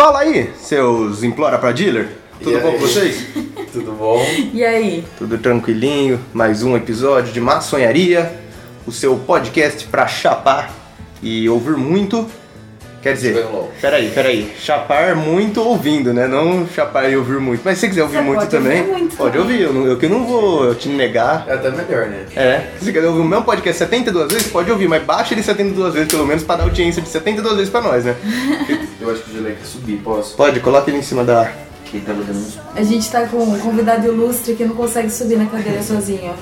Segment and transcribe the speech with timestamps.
[0.00, 2.08] Fala aí, seus implora pra dealer.
[2.42, 2.72] Tudo E bom aí?
[2.72, 3.26] com vocês?
[3.70, 4.24] Tudo bom?
[4.54, 5.04] E aí?
[5.18, 8.40] Tudo tranquilinho, mais um episódio de Maçonharia,
[8.86, 10.74] o seu podcast pra chapar
[11.22, 12.26] e ouvir muito.
[13.02, 13.46] Quer dizer,
[13.80, 16.28] peraí, peraí, chapar muito ouvindo, né?
[16.28, 17.62] Não chapar e ouvir muito.
[17.64, 19.86] Mas se você quiser ouvir Você muito pode também, ouvir muito pode ouvir, eu, não,
[19.86, 21.46] eu que não vou te negar.
[21.48, 22.26] É até melhor, né?
[22.36, 25.42] É, se você quiser ouvir o meu podcast 72 vezes, pode ouvir, mas baixa ele
[25.42, 28.14] 72 vezes pelo menos pra dar audiência de 72 vezes pra nós, né?
[29.00, 30.36] Eu acho que o Gelé quer subir, posso?
[30.36, 31.50] Pode, coloca ele em cima da.
[31.86, 32.60] Quem tá botando.
[32.76, 36.34] A gente tá com um convidado ilustre que não consegue subir na cadeira sozinho.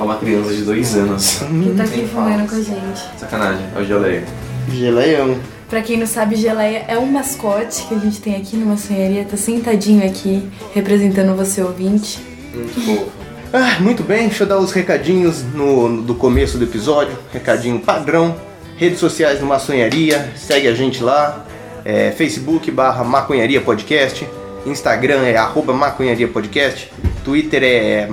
[0.00, 1.40] É uma criança de dois anos.
[1.40, 3.18] Que tá aqui fumando com a gente.
[3.18, 4.24] Sacanagem, é o Gelé.
[4.72, 5.38] Geleião.
[5.74, 9.24] Pra quem não sabe, Geleia é um mascote que a gente tem aqui numa sonharia.
[9.24, 12.20] Tá sentadinho aqui, representando você ouvinte.
[12.54, 13.10] Muito fofo.
[13.52, 17.18] Ah, muito bem, deixa eu dar os recadinhos no, no- do começo do episódio.
[17.32, 18.36] Recadinho padrão.
[18.76, 21.44] Redes sociais do Maçonharia, segue a gente lá.
[21.84, 24.24] É, Facebook barra Maconharia Podcast.
[24.64, 26.88] Instagram é arroba Maconharia Podcast.
[27.24, 28.08] Twitter é,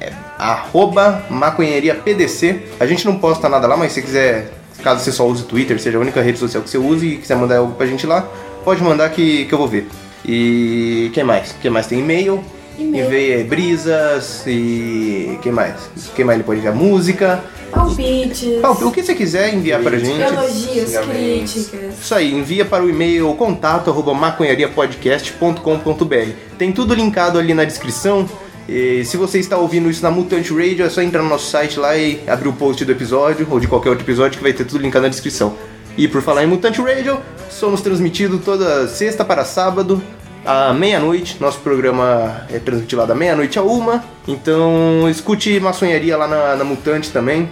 [0.00, 2.62] é arroba Maconharia PDC.
[2.80, 4.50] A gente não posta nada lá, mas se quiser,
[4.84, 7.16] caso você só use o Twitter, seja a única rede social que você use e
[7.16, 8.28] quiser mandar algo pra gente lá,
[8.62, 9.88] pode mandar que, que eu vou ver.
[10.24, 11.54] E quem mais?
[11.60, 12.44] Quem mais tem e-mail?
[12.78, 13.06] E-mail.
[13.06, 15.38] Envia brisas e.
[15.42, 15.74] Quem mais?
[16.14, 16.74] Quem mais ele pode enviar?
[16.74, 17.42] Música.
[17.70, 20.20] Palpites, o que você quiser enviar pra gente.
[20.20, 21.98] elogios, críticas.
[22.00, 26.30] Isso aí, envia para o e-mail contato arroba maconhariapodcast.com.br.
[26.56, 28.26] Tem tudo linkado ali na descrição.
[28.68, 31.78] E se você está ouvindo isso na Mutante Radio, é só entrar no nosso site
[31.78, 34.64] lá e abrir o post do episódio, ou de qualquer outro episódio, que vai ter
[34.64, 35.54] tudo linkado na descrição.
[35.96, 37.18] E por falar em Mutante Radio,
[37.50, 40.02] somos transmitidos toda sexta para sábado,
[40.44, 41.36] à meia-noite.
[41.40, 44.04] Nosso programa é transmitido lá da meia-noite a uma.
[44.26, 47.48] Então escute maçonharia lá na, na Mutante também.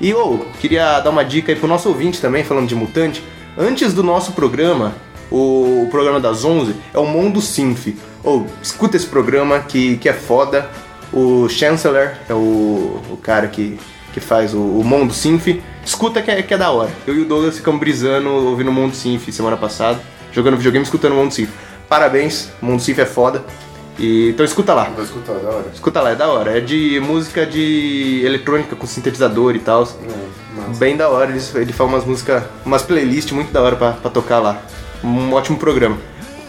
[0.00, 3.22] E ô, queria dar uma dica aí pro nosso ouvinte também, falando de mutante.
[3.56, 4.94] Antes do nosso programa,
[5.30, 7.88] o, o programa das 11 é o Mundo Sinf.
[8.22, 10.68] Ou, escuta esse programa que, que é foda.
[11.12, 13.78] O Chancellor é o, o cara que,
[14.12, 15.48] que faz o, o Mundo Sinf.
[15.84, 16.90] Escuta que é, que é da hora.
[17.06, 20.00] Eu e o Douglas ficamos brisando ouvindo o Mundo Sinf semana passada,
[20.32, 21.50] jogando videogame escutando o Mundo Sinf.
[21.88, 23.44] Parabéns, o Mundo Sinf é foda.
[23.98, 24.84] E, então escuta lá.
[24.84, 25.66] Vou escutar, da hora.
[25.74, 26.58] Escuta lá, é da hora.
[26.58, 29.82] É de música de eletrônica com sintetizador e tal.
[29.82, 30.76] É.
[30.76, 34.38] Bem da hora, ele, ele faz umas músicas, umas playlists muito da hora pra tocar
[34.38, 34.62] lá.
[35.02, 35.96] Um ótimo programa.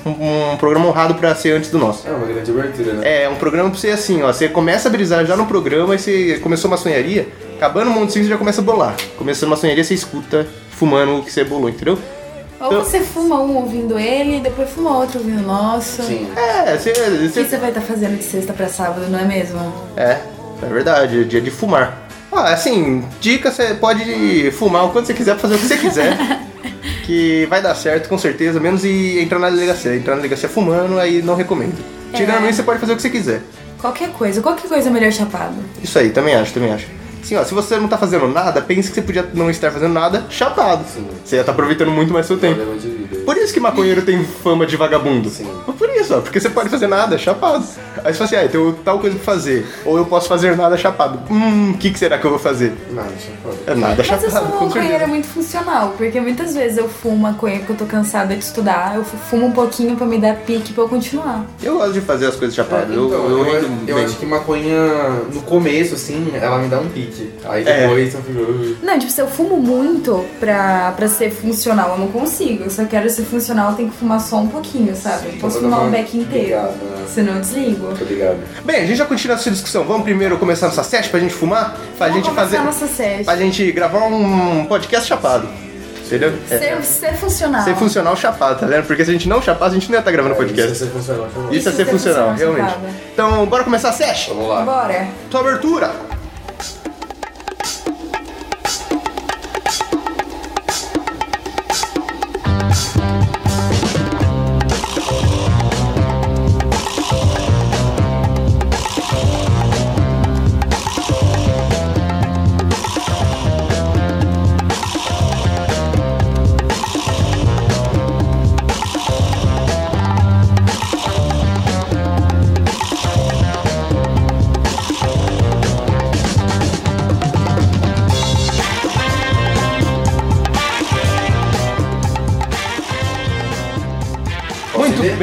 [0.09, 2.08] Um, um programa honrado pra ser antes do nosso.
[2.08, 3.24] É uma grande abertura, né?
[3.24, 4.28] É, um programa pra ser assim, ó.
[4.34, 7.28] Você começa a brisar já no programa e você começou uma sonharia,
[7.58, 8.96] acabando o mundo você já começa a bolar.
[9.18, 11.97] Começando uma sonharia, você escuta fumando o que você bolou, entendeu?
[12.59, 16.03] Ou Então- você fuma um ouvindo ele, e depois fuma outro ouvindo o nosso.
[16.03, 16.28] Sim.
[16.36, 16.90] É, você.
[16.91, 19.59] O que você você vai estar fazendo de sexta pra sábado, não é mesmo?
[19.96, 20.18] É,
[20.62, 22.08] é verdade, é dia de fumar.
[22.31, 26.18] Ah, assim, dica, você pode fumar o quanto você quiser, fazer o que você quiser.
[27.09, 29.96] que vai dar certo, com certeza, menos e entrar na delegacia.
[29.96, 31.74] Entrar na delegacia fumando, aí não recomendo.
[32.14, 32.50] Tirando É.
[32.50, 33.42] isso, você pode fazer o que você quiser.
[33.80, 35.56] Qualquer coisa, qualquer coisa é melhor chapado.
[35.81, 36.86] Isso aí, também acho, também acho.
[37.24, 39.92] Assim, ó, se você não tá fazendo nada, pense que você podia não estar fazendo
[39.94, 40.86] nada chapado.
[40.94, 41.08] Sim.
[41.25, 42.62] Você ia estar aproveitando muito mais seu tempo.
[43.26, 45.30] Por isso que maconheiro tem fama de vagabundo.
[45.31, 45.47] Sim.
[45.66, 47.64] Por isso, ó, porque você pode fazer nada, chapado.
[48.03, 49.66] Aí você fala assim, ah, eu tenho tal coisa pra fazer.
[49.86, 51.20] Ou eu posso fazer nada chapado.
[51.30, 52.74] Hum, o que, que será que eu vou fazer?
[52.92, 53.28] Nada, isso
[53.68, 53.72] é.
[53.72, 55.08] É nada Mas eu chapado, sou uma com maconheira certeza.
[55.12, 59.03] muito funcional, porque muitas vezes eu fumo maconha porque eu tô cansada de estudar, eu
[59.03, 61.46] fumo um pouquinho pra me dar pique pra eu continuar.
[61.62, 62.96] Eu gosto de fazer as coisas chapadas.
[62.96, 64.06] eu, Então, eu, eu, eu bem.
[64.06, 64.78] acho que maconha,
[65.34, 67.31] no começo, assim, ela me dá um pique.
[67.46, 67.81] Aí É.
[67.81, 68.86] depois eu fico...
[68.86, 72.70] Não, tipo, se eu fumo muito pra, pra ser funcional, eu não consigo.
[72.70, 75.28] Se eu quero ser funcional, eu tenho que fumar só um pouquinho, sabe?
[75.34, 76.45] Eu posso fumar um beck inteiro.
[76.45, 77.05] ligada, né?
[77.07, 77.93] Senão eu desligo.
[77.97, 78.37] Tô ligado.
[78.63, 79.83] Bem, a gente já continua essa discussão.
[79.83, 81.75] Vamos primeiro começar nossa sete pra gente fumar?
[81.97, 82.59] Pra Vamos gente começar fazer.
[82.59, 83.23] nossa session.
[83.25, 85.47] Pra gente gravar um podcast chapado.
[86.05, 86.33] Entendeu?
[86.49, 86.57] É.
[86.57, 87.63] Ser, ser funcional.
[87.63, 88.83] Ser funcional chapado, tá vendo?
[88.87, 90.71] Porque se a gente não chapar, a gente não ia estar gravando É, podcast.
[90.73, 91.53] Isso é funcional, tá bom.
[91.53, 92.73] Isso é ser é ser funcional, funcional realmente.
[92.73, 92.93] chapada.
[93.13, 94.33] Então, bora começar a session?
[94.33, 94.61] Vamos lá.
[94.63, 95.07] Bora.
[95.29, 95.91] Sua abertura.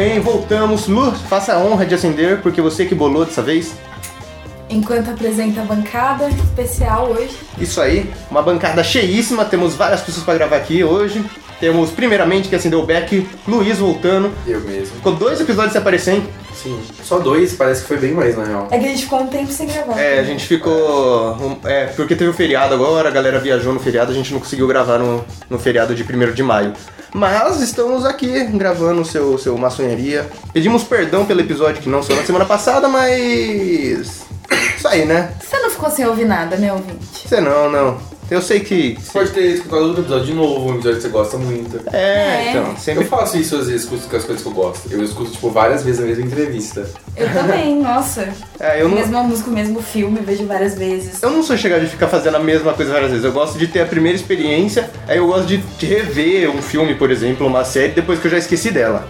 [0.07, 0.87] Bem, voltamos.
[0.87, 3.75] Lu, faça a honra de acender, porque você que bolou dessa vez.
[4.71, 7.37] Enquanto apresenta a bancada especial hoje.
[7.59, 11.25] Isso aí, uma bancada cheíssima, temos várias pessoas pra gravar aqui hoje.
[11.59, 14.31] Temos, primeiramente, que acendeu o back, Luiz voltando.
[14.47, 14.97] Eu mesmo.
[14.97, 16.29] Ficou dois episódios sem aparecer, hein?
[16.55, 16.79] Sim.
[17.03, 18.69] Só dois, parece que foi bem mais, na real.
[18.71, 19.99] É que a gente ficou um tempo sem gravar.
[19.99, 21.33] É, a gente ficou.
[21.37, 24.41] um- é, porque teve o feriado agora, a galera viajou no feriado, a gente não
[24.41, 26.73] conseguiu gravar no, no feriado de 1 de maio.
[27.17, 30.29] Mas estamos aqui gravando o seu, seu maçonharia.
[30.53, 34.27] Pedimos perdão pelo episódio que não saiu na semana passada, mas.
[34.77, 35.33] Isso aí, né?
[35.41, 37.27] Você não ficou sem ouvir nada, né, ouvinte?
[37.27, 37.99] Você não, não.
[38.29, 38.97] Eu sei que.
[39.01, 41.81] Você pode ter escutado outro episódio de novo, um episódio que você gosta muito.
[41.93, 42.51] É, É.
[42.51, 42.71] então.
[42.71, 43.05] Eu Sempre.
[43.05, 44.89] faço isso às vezes com as coisas que eu gosto.
[44.91, 46.89] Eu escuto, tipo, várias vezes a mesma entrevista.
[47.17, 48.29] Eu também, nossa.
[48.59, 48.97] É, eu não.
[48.97, 51.23] Mesma música, o mesmo filme, vejo várias vezes.
[51.23, 53.25] Eu não sou chegado de ficar fazendo a mesma coisa várias vezes.
[53.25, 56.97] Eu gosto de ter a primeira experiência, aí eu gosto de, de rever um filme,
[56.97, 59.07] por exemplo, uma série, depois que eu já esqueci dela.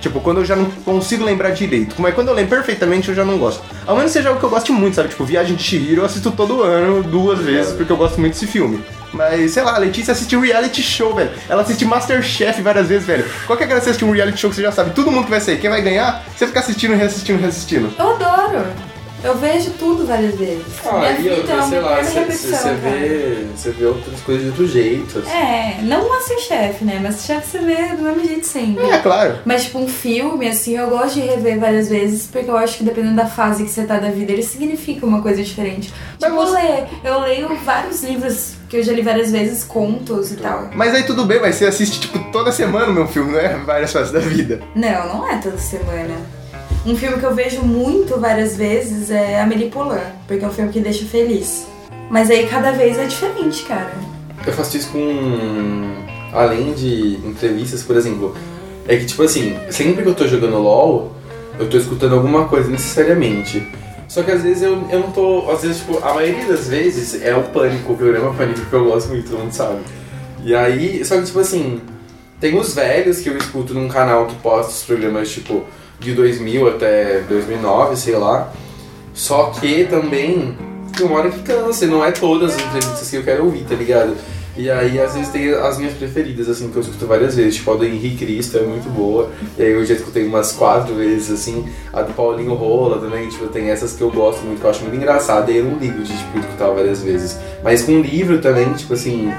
[0.00, 1.96] Tipo, quando eu já não consigo lembrar direito.
[1.98, 3.62] Mas quando eu lembro perfeitamente, eu já não gosto.
[3.86, 5.08] Ao menos seja algo que eu goste muito, sabe?
[5.08, 8.46] Tipo, Viagem de Chihiro eu assisto todo ano, duas vezes, porque eu gosto muito desse
[8.46, 8.82] filme.
[9.12, 11.30] Mas, sei lá, a Letícia assiste reality show, velho.
[11.48, 13.24] Ela assiste Masterchef várias vezes, velho.
[13.46, 15.24] Qual que é aquela você assistir um reality show que você já sabe todo mundo
[15.24, 15.58] que vai sair?
[15.58, 16.24] Quem vai ganhar?
[16.36, 17.92] Você fica assistindo, reassistindo, reassistindo.
[17.98, 18.89] Eu adoro.
[19.22, 20.64] Eu vejo tudo várias vezes.
[20.84, 25.18] Ah, e outra, é sei lá, eterna você vê, vê outras coisas de outro jeito.
[25.18, 25.30] assim.
[25.30, 26.98] É, não Masterchef, né?
[27.00, 28.84] Masterchef você vê do mesmo jeito sempre.
[28.84, 29.38] É, claro.
[29.44, 32.84] Mas, tipo, um filme, assim, eu gosto de rever várias vezes, porque eu acho que
[32.84, 35.92] dependendo da fase que você tá da vida, ele significa uma coisa diferente.
[36.20, 36.86] Mas tipo, você- ler.
[37.04, 40.70] Eu leio vários livros que eu já li várias vezes, contos e tal.
[40.74, 43.56] Mas aí tudo bem, mas você assiste, tipo, toda semana o meu filme, não é?
[43.58, 44.60] Várias fases da vida.
[44.74, 46.14] Não, não é toda semana.
[46.84, 50.72] Um filme que eu vejo muito várias vezes é Amélie Poulain, porque é um filme
[50.72, 51.66] que deixa feliz.
[52.08, 53.92] Mas aí cada vez é diferente, cara.
[54.46, 55.94] Eu faço isso com.
[56.32, 58.34] Além de entrevistas, por exemplo.
[58.88, 61.12] É que, tipo assim, sempre que eu tô jogando LOL,
[61.58, 63.62] eu tô escutando alguma coisa necessariamente.
[64.08, 65.50] Só que às vezes eu, eu não tô.
[65.50, 68.86] Às vezes, tipo, a maioria das vezes é o Pânico, o programa Pânico que eu
[68.86, 69.80] gosto muito, todo mundo sabe.
[70.42, 71.82] E aí, só que, tipo assim,
[72.40, 75.66] tem os velhos que eu escuto num canal que posta os programas, tipo,
[76.00, 78.52] de 2000 até 2009, sei lá.
[79.14, 80.56] Só que também
[80.96, 83.64] tem uma hora que cansa, e não é todas as entrevistas que eu quero ouvir,
[83.64, 84.16] tá ligado?
[84.56, 87.54] E aí, às vezes, tem as minhas preferidas, assim, que eu escuto várias vezes.
[87.54, 89.30] Tipo, a do Henrique Cristo é muito boa.
[89.56, 91.66] E aí, eu já escutei umas quatro vezes, assim.
[91.92, 94.82] A do Paulinho Rola também, tipo, tem essas que eu gosto muito, que eu acho
[94.82, 95.50] muito engraçada.
[95.52, 97.38] E eu não ligo de, tipo, escutar várias vezes.
[97.62, 99.32] Mas com livro também, tipo assim...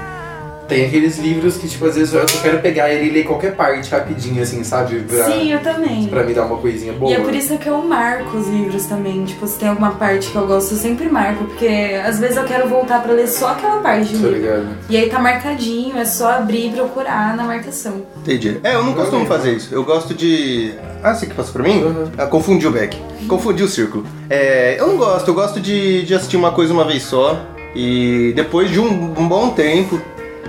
[0.68, 3.54] Tem aqueles livros que, tipo, às vezes eu só quero pegar ele e ler qualquer
[3.54, 5.00] parte rapidinho, assim, sabe?
[5.00, 6.06] Pra, Sim, eu também.
[6.06, 7.10] pra me dar uma coisinha boa.
[7.10, 9.24] E é por isso que eu marco os livros também.
[9.24, 11.44] Tipo, se tem alguma parte que eu gosto, eu sempre marco.
[11.44, 11.66] Porque
[12.06, 14.40] às vezes eu quero voltar pra ler só aquela parte do Tá livro.
[14.40, 14.66] ligado?
[14.88, 18.02] E aí tá marcadinho, é só abrir e procurar na marcação.
[18.18, 18.58] Entendi.
[18.62, 19.74] É, eu não costumo fazer isso.
[19.74, 20.72] Eu gosto de.
[21.02, 21.82] Ah, você que passou pra mim?
[21.82, 22.04] Uhum.
[22.16, 22.96] Ah, confundi o back.
[23.28, 24.06] Confundi o círculo.
[24.30, 25.28] É, eu não gosto.
[25.28, 27.38] Eu gosto de, de assistir uma coisa uma vez só.
[27.74, 29.98] E depois de um, um bom tempo,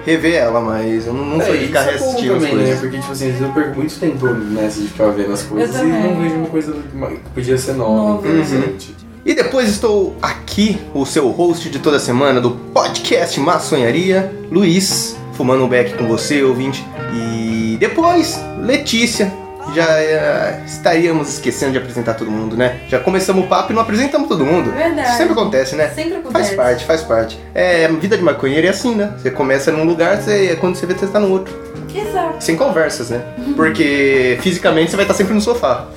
[0.05, 0.61] rever ela.
[0.61, 2.63] Mas eu não, não sou de ficar é reassistindo as também, né?
[2.63, 2.79] coisas.
[2.79, 5.75] Porque, tipo assim, às vezes eu perco muito tempo nessa de ficar vendo as coisas
[5.75, 8.27] e não vejo uma coisa que podia ser nova, Nova.
[8.27, 8.95] interessante.
[9.25, 15.63] E depois estou aqui, o seu host de toda semana do podcast Maçonharia, Luiz, fumando
[15.63, 16.85] um beck com você, ouvinte.
[17.15, 19.43] E depois, Letícia.
[19.74, 22.81] Já eh, estaríamos esquecendo de apresentar todo mundo, né?
[22.88, 24.71] Já começamos o papo e não apresentamos todo mundo.
[24.71, 25.07] Verdade.
[25.07, 25.89] Isso sempre acontece, né?
[25.89, 26.56] Sempre Faz acontece.
[26.56, 27.39] parte, faz parte.
[27.54, 29.13] É, vida de maconheiro é assim, né?
[29.18, 31.54] Você começa num lugar, você, quando você vê, você tá no outro.
[31.95, 32.44] Exato.
[32.44, 33.21] Sem conversas, né?
[33.56, 35.88] Porque fisicamente você vai estar sempre no sofá.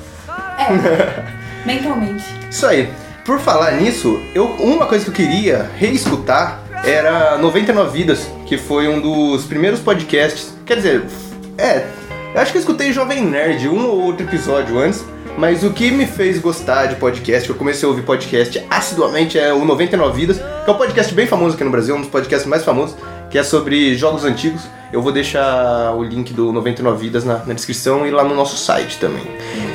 [0.58, 1.24] É.
[1.66, 2.24] Mentalmente.
[2.50, 2.88] Isso aí.
[3.24, 8.86] Por falar nisso, eu, uma coisa que eu queria reescutar era 99 Vidas, que foi
[8.86, 10.54] um dos primeiros podcasts.
[10.64, 11.04] Quer dizer,
[11.58, 11.84] é,
[12.34, 15.04] eu acho que eu escutei Jovem Nerd um ou outro episódio antes,
[15.38, 19.38] mas o que me fez gostar de podcast, que eu comecei a ouvir podcast assiduamente,
[19.38, 22.10] é o 99 Vidas, que é um podcast bem famoso aqui no Brasil, um dos
[22.10, 22.96] podcasts mais famosos,
[23.30, 24.62] que é sobre jogos antigos.
[24.92, 28.56] Eu vou deixar o link do 99 Vidas na, na descrição e lá no nosso
[28.56, 29.24] site também.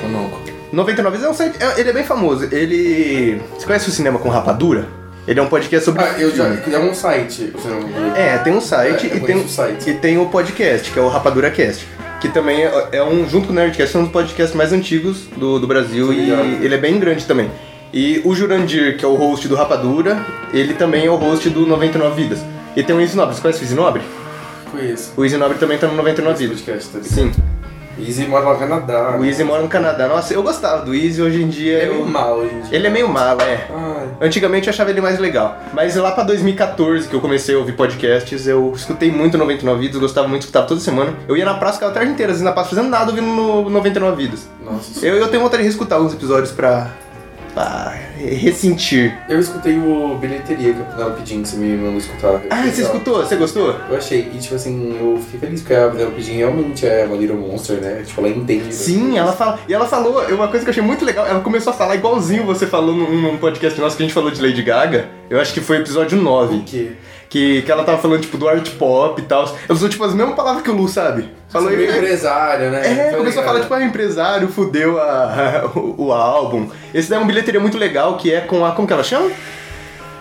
[0.04, 0.32] Não, não.
[0.72, 2.46] 99 Vidas é um site, é- ele é bem famoso.
[2.52, 3.42] Ele.
[3.58, 4.88] Você conhece o cinema com rapadura?
[5.28, 6.02] Ele é um podcast sobre.
[6.04, 6.46] Ah, eu já.
[6.46, 7.54] É um site.
[7.66, 8.16] Não...
[8.16, 9.90] É, tem um site É, e, tem, o site.
[9.90, 11.86] e tem o podcast, que é o Rapadura Cast.
[12.22, 15.26] Que também é, é um, junto com o Nerdcast, é um dos podcasts mais antigos
[15.36, 16.30] do, do Brasil e
[16.64, 17.50] ele é bem grande também.
[17.92, 20.24] E o Jurandir, que é o host do Rapadura,
[20.54, 22.40] ele também é o host do 99 Vidas.
[22.76, 24.02] E tem o Easy Nobre, você conhece o Easy Nobre?
[24.72, 25.14] Conheço.
[25.18, 26.62] O Easy Nobre também tá no 99 Esse Vidas.
[26.62, 27.04] podcast, tá?
[27.04, 27.32] Sim.
[28.08, 29.18] Easy mora no Canadá.
[29.20, 30.08] O Easy mora no Canadá.
[30.08, 31.94] Nossa, eu gostava do Easy, hoje em dia É eu...
[31.96, 32.76] meio mal hoje em dia.
[32.78, 33.68] Ele é meio malo, é.
[33.74, 34.08] Ai.
[34.22, 35.58] Antigamente eu achava ele mais legal.
[35.74, 40.00] Mas lá pra 2014, que eu comecei a ouvir podcasts, eu escutei muito 99 Vidas,
[40.00, 41.14] gostava muito, escutava toda semana.
[41.28, 43.70] Eu ia na praça, ficava a tarde inteira, vezes na praça fazendo nada, ouvindo no
[43.70, 44.48] 99 Vidas.
[44.64, 45.06] Nossa.
[45.06, 46.92] Eu, eu tenho vontade de reescutar alguns episódios pra,
[47.54, 49.18] pra ressentir.
[49.28, 52.42] Eu escutei o Bilheteria que a Penelope Jean, você me mandou escutar.
[52.50, 53.18] Ah, você escutou?
[53.18, 53.76] Você gostou?
[53.90, 57.16] Eu achei, e tipo assim, eu fiquei feliz porque a Penelope Jean realmente é uma
[57.16, 58.04] Little Monster, né?
[58.06, 58.74] Tipo, ela entende.
[58.74, 59.60] Sim, ela fala.
[59.68, 62.46] E ela falou, uma coisa que eu achei muito legal, ela começou a falar igualzinho
[62.46, 65.10] você falou num, num podcast nosso que a gente falou de Lady Gaga.
[65.30, 66.58] Eu acho que foi o episódio 9.
[66.58, 66.92] O quê?
[67.32, 69.44] Que, que ela tava falando, tipo, do art pop e tal.
[69.44, 71.30] Ela usou, tipo, as mesmas palavras que o Lu, sabe?
[71.48, 73.08] Falou Sobre "É, empresário, né?
[73.08, 76.70] É, Tô começou a falar, tipo, ah, empresário fudeu a, o, o álbum.
[76.94, 78.74] Esse daí é uma bilheteria muito legal, que é com a.
[78.74, 79.32] Como que ela chama?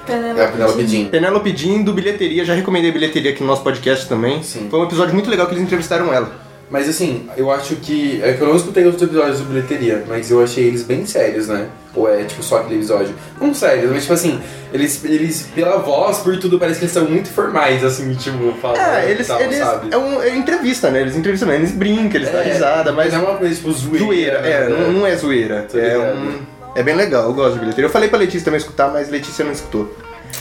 [0.09, 1.09] É a Penelope Jean.
[1.09, 2.45] Penélope Jean do Bilheteria.
[2.45, 4.41] Já recomendei Bilheteria aqui no nosso podcast também.
[4.45, 4.69] Sim.
[4.71, 6.31] Foi um episódio muito legal que eles entrevistaram ela.
[6.71, 8.21] Mas assim, eu acho que.
[8.23, 11.49] É que eu não escutei outros episódios do Bilheteria, mas eu achei eles bem sérios,
[11.49, 11.67] né?
[11.97, 13.13] Ou é tipo só aquele episódio?
[13.41, 14.41] Não sérios, mas tipo assim,
[14.73, 18.79] eles, eles pela voz, por tudo, parece que eles são muito formais, assim, tipo, falando
[18.79, 19.27] É, eles.
[19.27, 19.93] tal, eles sabe?
[19.93, 21.01] é, um, é entrevista, né?
[21.01, 21.57] Eles entrevistam, né?
[21.57, 23.13] Eles brincam, eles dão risada, mas.
[23.13, 24.05] é uma coisa tipo zoeira.
[24.07, 24.77] Zoeira, é, né?
[24.79, 25.67] não, não é zoeira.
[25.71, 26.17] Tô É, ligado.
[26.19, 26.39] um,
[26.77, 27.87] é bem legal, eu gosto de bilheteria.
[27.87, 29.93] Eu falei pra Letícia também escutar, mas Letícia não escutou.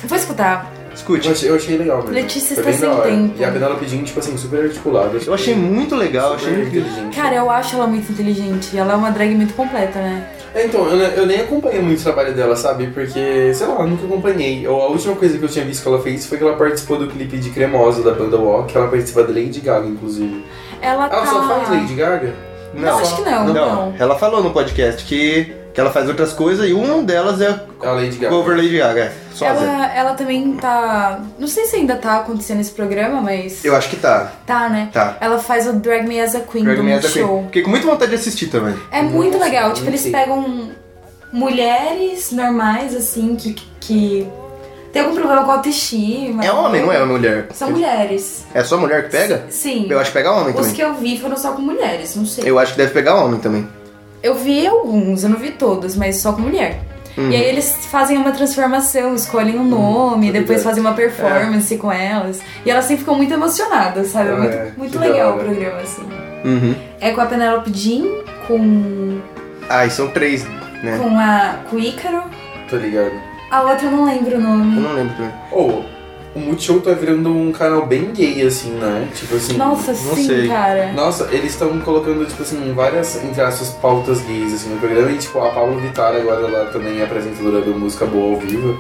[0.04, 0.72] Vou escutar.
[0.94, 1.28] Escute.
[1.28, 2.12] Eu achei, eu achei legal mesmo.
[2.14, 3.10] Letícia Foi está bem sem da hora.
[3.12, 3.34] tempo.
[3.38, 5.18] E a Penelope Jean, tipo assim, super articulada.
[5.26, 7.16] Eu achei muito legal, achei super muito inteligente.
[7.16, 8.78] Cara, eu acho ela muito inteligente.
[8.78, 10.26] Ela é uma drag muito completa, né?
[10.56, 12.88] É, então, eu, ne- eu nem acompanhei muito o trabalho dela, sabe?
[12.88, 14.66] Porque, sei lá, eu nunca acompanhei.
[14.66, 16.98] Eu- a última coisa que eu tinha visto que ela fez foi que ela participou
[16.98, 20.44] do clipe de Cremosa da banda Walk, ela participa da Lady Gaga, inclusive.
[20.82, 21.18] Ela tá.
[21.18, 22.34] Ela só faz Lady Gaga?
[22.74, 23.94] Não, acho que não, não.
[24.00, 27.46] Ela falou no podcast que, que ela faz outras coisas e uma delas é
[27.82, 28.30] É a Lady Gaga.
[28.36, 29.00] cover Lady Gaga.
[29.02, 29.70] é, Sozinha.
[29.72, 31.20] Ela, ela também tá.
[31.38, 33.64] Não sei se ainda tá acontecendo esse programa, mas.
[33.64, 34.32] Eu acho que tá.
[34.46, 34.90] Tá, né?
[34.92, 35.18] Tá.
[35.22, 37.28] Ela faz o Drag Me as a Queen Drag do Me As a Multishow.
[37.38, 37.46] Queen.
[37.46, 38.76] Fiquei com muita vontade de assistir também.
[38.92, 39.70] É muito Nossa, legal.
[39.70, 40.12] eu Tipo, eles sei.
[40.12, 40.70] pegam
[41.32, 44.28] mulheres normais, assim, que, que
[44.92, 46.44] tem algum problema com autoestima.
[46.44, 47.48] É homem, não é mulher?
[47.54, 48.46] São mulheres.
[48.54, 49.46] É só mulher que pega?
[49.50, 49.88] Sim.
[49.90, 50.74] Eu acho que pega homem Os também.
[50.74, 52.44] que eu vi foram só com mulheres, não sei.
[52.50, 53.68] Eu acho que deve pegar homem também.
[54.22, 56.80] Eu vi alguns, eu não vi todos, mas só com mulher.
[57.18, 57.32] Uhum.
[57.32, 60.64] E aí eles fazem uma transformação, escolhem um nome, tô depois ligado.
[60.64, 62.40] fazem uma performance com elas.
[62.66, 64.30] E elas sempre ficam muito emocionadas, sabe?
[64.30, 66.04] É É, muito, muito legal o programa, assim.
[66.46, 66.76] Uhum.
[67.02, 68.06] É com a Penelope Jean,
[68.48, 69.20] com,
[69.70, 70.46] Ah, e são três,
[70.84, 70.98] né?
[71.02, 72.24] com, a, com o Ícaro.
[72.70, 73.12] Tô ligado.
[73.52, 74.80] A outra eu não lembro o Eu nome.
[74.80, 75.34] não lembro também.
[75.52, 75.86] Ou,
[76.36, 79.08] o Multishow tá virando um canal bem gay, assim, né?
[79.16, 79.58] Tipo assim.
[79.58, 80.48] Nossa, não sim, sei.
[80.48, 80.94] cara.
[80.94, 85.12] Nossa, eles estão colocando, tipo assim, várias, entre aspas, pautas gays, assim, no programa.
[85.12, 88.78] E, tipo, a Paula Vittar agora, ela também é apresentadora do Música Boa ao Vivo.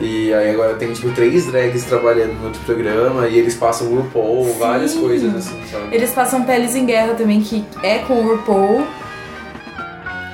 [0.00, 3.26] E aí agora tem, tipo, três drags trabalhando no outro programa.
[3.26, 4.58] E eles passam o RuPaul, Sim.
[4.58, 5.94] várias coisas, assim, sabe?
[5.94, 8.86] Eles passam Peles em Guerra também, que é com o RuPaul.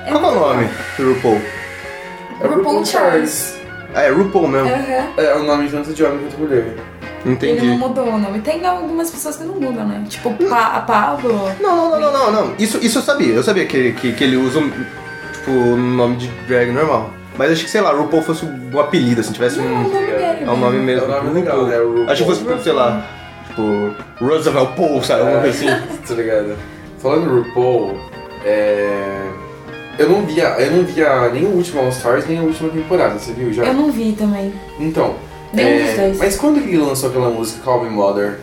[0.05, 1.41] É Qual é o nome do RuPaul?
[2.41, 3.58] É o RuPaul Charles.
[3.93, 4.69] Ah, é RuPaul mesmo.
[4.69, 5.13] Aham.
[5.17, 6.75] É o nome tanto de homem quanto mulher.
[7.25, 7.57] Entendi.
[7.57, 8.39] Ele não mudou o nome.
[8.39, 10.05] Tem algumas pessoas que não mudam, né?
[10.07, 11.33] Tipo, pa a Pablo.
[11.59, 12.55] Não, não, não, não, não, não.
[12.57, 13.33] Isso, isso eu sabia.
[13.33, 17.09] Eu sabia que, que, que ele usa, um, tipo, o nome de drag normal.
[17.37, 19.83] Mas achei que, sei lá, RuPaul fosse um apelido, assim, tivesse Não, é o um...
[19.83, 20.43] nome dele.
[20.43, 21.11] É o nome mesmo.
[21.11, 21.77] É o nome legal, né?
[21.77, 22.09] RuPaul.
[22.09, 23.05] Acho que fosse, tipo, sei lá,
[23.47, 25.21] tipo, Roosevelt Paul, sabe?
[25.21, 25.87] Alguma coisa assim.
[26.07, 26.57] Tá ligado?
[26.99, 27.97] Falando em RuPaul,
[28.45, 29.29] é...
[29.99, 33.19] Eu não via, eu não via nem o último All Stars, nem a última temporada,
[33.19, 33.65] você viu já?
[33.65, 34.53] Eu não vi também.
[34.79, 35.15] Então.
[35.51, 36.17] Nenhum é, dos dois.
[36.19, 38.39] Mas quando que ele lançou aquela música Call Me Mother?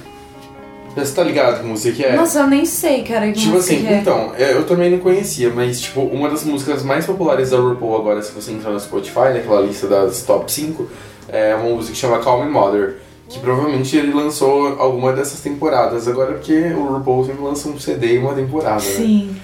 [0.94, 2.14] Você tá ligado que música que é?
[2.14, 3.32] Nossa, eu nem sei, cara.
[3.32, 3.98] Que Tipo assim, que é.
[3.98, 7.96] então, é, eu também não conhecia, mas tipo, uma das músicas mais populares da RuPaul
[7.96, 10.86] agora, se você entrar no Spotify, naquela lista das top 5,
[11.28, 12.96] é uma música que chama Call Me Mother.
[13.30, 16.06] Que provavelmente ele lançou alguma dessas temporadas.
[16.06, 18.80] Agora porque o RuPaul sempre lança um CD e uma temporada, né?
[18.80, 19.36] Sim.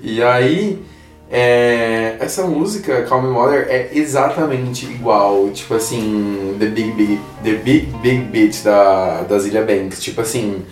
[0.00, 0.80] E aí,
[1.30, 7.52] é, essa música, Call Me Mother, é exatamente igual, tipo assim, The Big Big, The
[7.54, 10.00] Big Big Beat da, da Zilia Banks.
[10.02, 10.62] Tipo assim,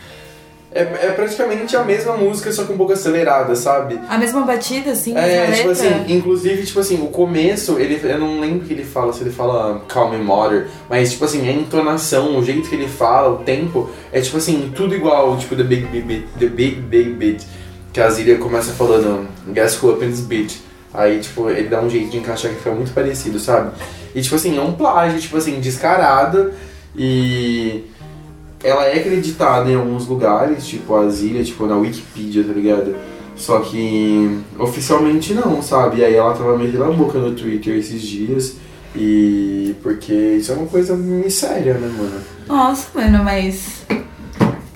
[0.75, 3.99] é, é praticamente a mesma música, só que um pouco acelerada, sabe?
[4.09, 5.73] A mesma batida, assim, É, tipo letra?
[5.73, 9.23] assim, inclusive, tipo assim, o começo, ele, eu não lembro o que ele fala, se
[9.23, 13.31] ele fala Call Me Mother, mas, tipo assim, a entonação, o jeito que ele fala,
[13.35, 17.11] o tempo, é, tipo assim, tudo igual, tipo, The Big Big Beat, The Big Big
[17.11, 17.43] Beat,
[17.93, 20.57] que a Zilia começa falando, Guess Who Up in This Beat,
[20.93, 23.73] aí, tipo, ele dá um jeito de encaixar que fica muito parecido, sabe?
[24.15, 26.53] E, tipo assim, é um plágio, tipo assim, descarado,
[26.97, 27.85] e...
[28.65, 32.95] Ela é acreditada em alguns lugares, tipo a Zilia, tipo na Wikipedia, tá ligado?
[33.35, 35.99] Só que oficialmente não, sabe?
[35.99, 38.57] E aí ela tava meio na boca no Twitter esses dias.
[38.95, 42.21] E porque isso é uma coisa meio séria, né, mano?
[42.47, 43.85] Nossa, mano, mas.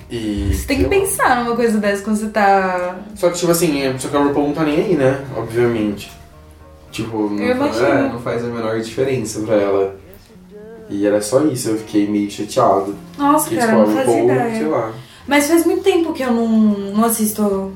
[0.09, 0.51] E.
[0.53, 2.97] Você tem que pensar numa coisa dessa quando você tá.
[3.15, 5.25] Só que, tipo assim, é- só que a RuPaul não tá nem aí, né?
[5.35, 6.11] Obviamente.
[6.91, 7.53] Tipo, não, é,
[8.09, 9.95] não faz a menor diferença pra ela.
[10.89, 12.95] E era só isso, eu fiquei meio chateado.
[13.17, 14.67] Nossa, Porque, cara, tipo, não fazia RuPaul, sei ideia.
[14.69, 14.93] lá.
[15.27, 17.73] Mas faz muito tempo que eu não, não assisto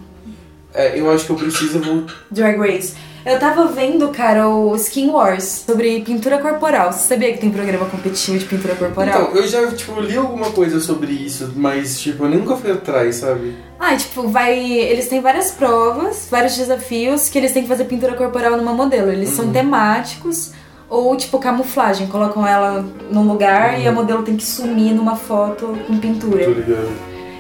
[0.74, 2.06] É, eu acho que eu preciso.
[2.32, 2.96] Drag Race.
[3.24, 6.92] Eu tava vendo, cara, o Skin Wars sobre pintura corporal.
[6.92, 9.22] Você sabia que tem programa competitivo de pintura corporal?
[9.30, 13.18] Então, eu já, tipo, li alguma coisa sobre isso, mas, tipo, eu nunca fui atrás,
[13.18, 13.56] sabe?
[13.80, 14.60] Ah, tipo, vai.
[14.60, 19.12] Eles têm várias provas, vários desafios que eles têm que fazer pintura corporal numa modelo.
[19.12, 19.36] Eles Uhum.
[19.36, 20.52] são temáticos
[20.90, 22.08] ou, tipo, camuflagem.
[22.08, 26.48] Colocam ela num lugar e a modelo tem que sumir numa foto com pintura.
[26.48, 26.54] Uhum.
[26.56, 26.90] Tô ligado.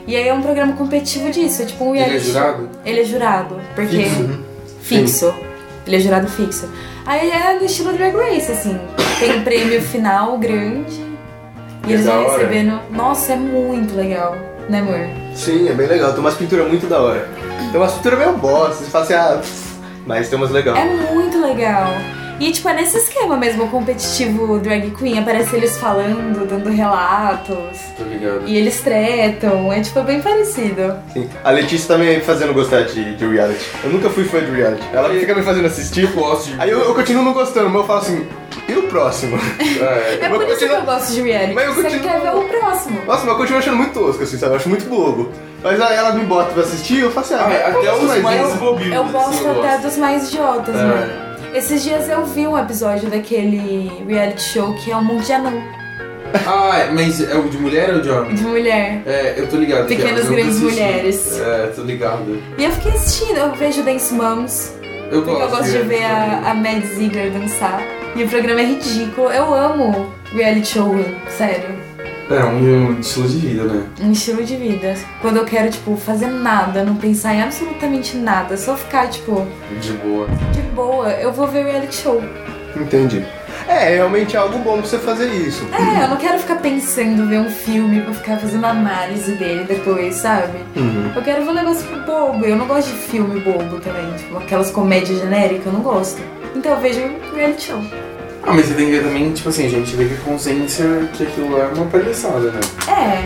[0.05, 2.69] E aí é um programa competitivo disso, é tipo um Ele é jurado?
[2.85, 4.03] Ele é jurado, porque.
[4.03, 4.29] Fixo?
[4.81, 5.33] Fixo.
[5.85, 6.69] Ele é jurado fixo.
[7.05, 8.79] Aí é no estilo Drag Race, assim.
[9.19, 11.01] Tem um prêmio final grande.
[11.87, 12.79] E É eles vão recebendo.
[12.91, 14.35] Nossa, é muito legal,
[14.69, 14.99] né, amor?
[15.35, 16.11] Sim, é bem legal.
[16.11, 17.27] Tem umas pinturas muito da hora.
[17.71, 19.41] Tem umas pinturas meio bosta, você fala assim, ah,
[20.05, 20.75] mas tem umas legal.
[20.75, 21.87] É muito legal.
[22.41, 25.19] E, tipo, é nesse esquema mesmo, competitivo drag queen.
[25.19, 27.79] Aparece eles falando, dando relatos.
[27.97, 28.43] Tô ligado.
[28.47, 29.71] E eles tretam.
[29.71, 30.95] É, tipo, bem parecido.
[31.13, 31.29] Sim.
[31.43, 33.63] A Letícia tá me fazendo gostar de, de reality.
[33.83, 34.83] Eu nunca fui fã de reality.
[34.91, 36.03] Ela fica me fazendo assistir.
[36.05, 36.59] Eu gosto de...
[36.61, 38.27] Aí eu, eu continuo não gostando, mas eu falo assim,
[38.67, 39.37] e o próximo?
[39.59, 41.53] É, É por isso que continua- eu gosto de reality.
[41.53, 43.01] Mas eu Você continuo- quer ver o próximo.
[43.05, 44.53] Nossa, mas eu continuo achando muito tosco, assim, sabe?
[44.53, 45.31] Eu acho muito bobo.
[45.63, 48.01] Mas aí ela me bota pra assistir eu falo assim, ah, Ah, mas até os
[48.03, 48.95] mais mais bobinhos.
[48.95, 49.81] Eu assim, gosto eu até gosto.
[49.83, 50.83] dos mais idiotas, É.
[50.83, 51.30] mano.
[51.53, 55.61] Esses dias eu vi um episódio daquele reality show que é o Mundo de Anão,
[56.47, 58.35] Ah, mas é o de mulher ou de homem?
[58.35, 59.01] de mulher.
[59.05, 59.85] É, eu tô ligado.
[59.87, 60.59] que Pequenas eu Grandes.
[60.59, 61.39] Mulheres.
[61.39, 62.41] É, tô ligado.
[62.57, 64.73] E eu fiquei assistindo, eu vejo Dance Moms,
[65.11, 67.81] Eu porque eu gosto de ver a, a Mad Ziegler dançar.
[68.15, 69.29] E o programa é ridículo.
[69.31, 70.95] Eu amo reality show,
[71.37, 71.80] sério.
[72.33, 73.83] É, um, estilo de vida, né?
[74.01, 74.95] Um estilo de vida.
[75.21, 79.45] Quando eu quero, tipo, fazer nada, não pensar em absolutamente nada, só ficar, tipo,
[79.81, 80.27] De boa.
[80.53, 82.23] de boa, eu vou ver reality show.
[82.75, 83.23] Entendi.
[83.67, 85.65] É, realmente é algo bom pra você fazer isso.
[85.71, 90.15] É, eu não quero ficar pensando ver um filme pra ficar fazendo análise dele depois,
[90.15, 90.57] sabe?
[90.75, 91.11] Uhum.
[91.15, 92.45] Eu quero ver um negócio bobo.
[92.45, 96.21] Eu não gosto de filme bobo também, tipo, aquelas comédias genéricas, eu não gosto.
[96.55, 97.01] Então eu vejo
[97.35, 97.81] reality show.
[98.43, 100.85] Ah, mas você tem que ver também, tipo assim, a gente vê que a consciência
[101.13, 102.59] que aquilo é uma palhaçada, né?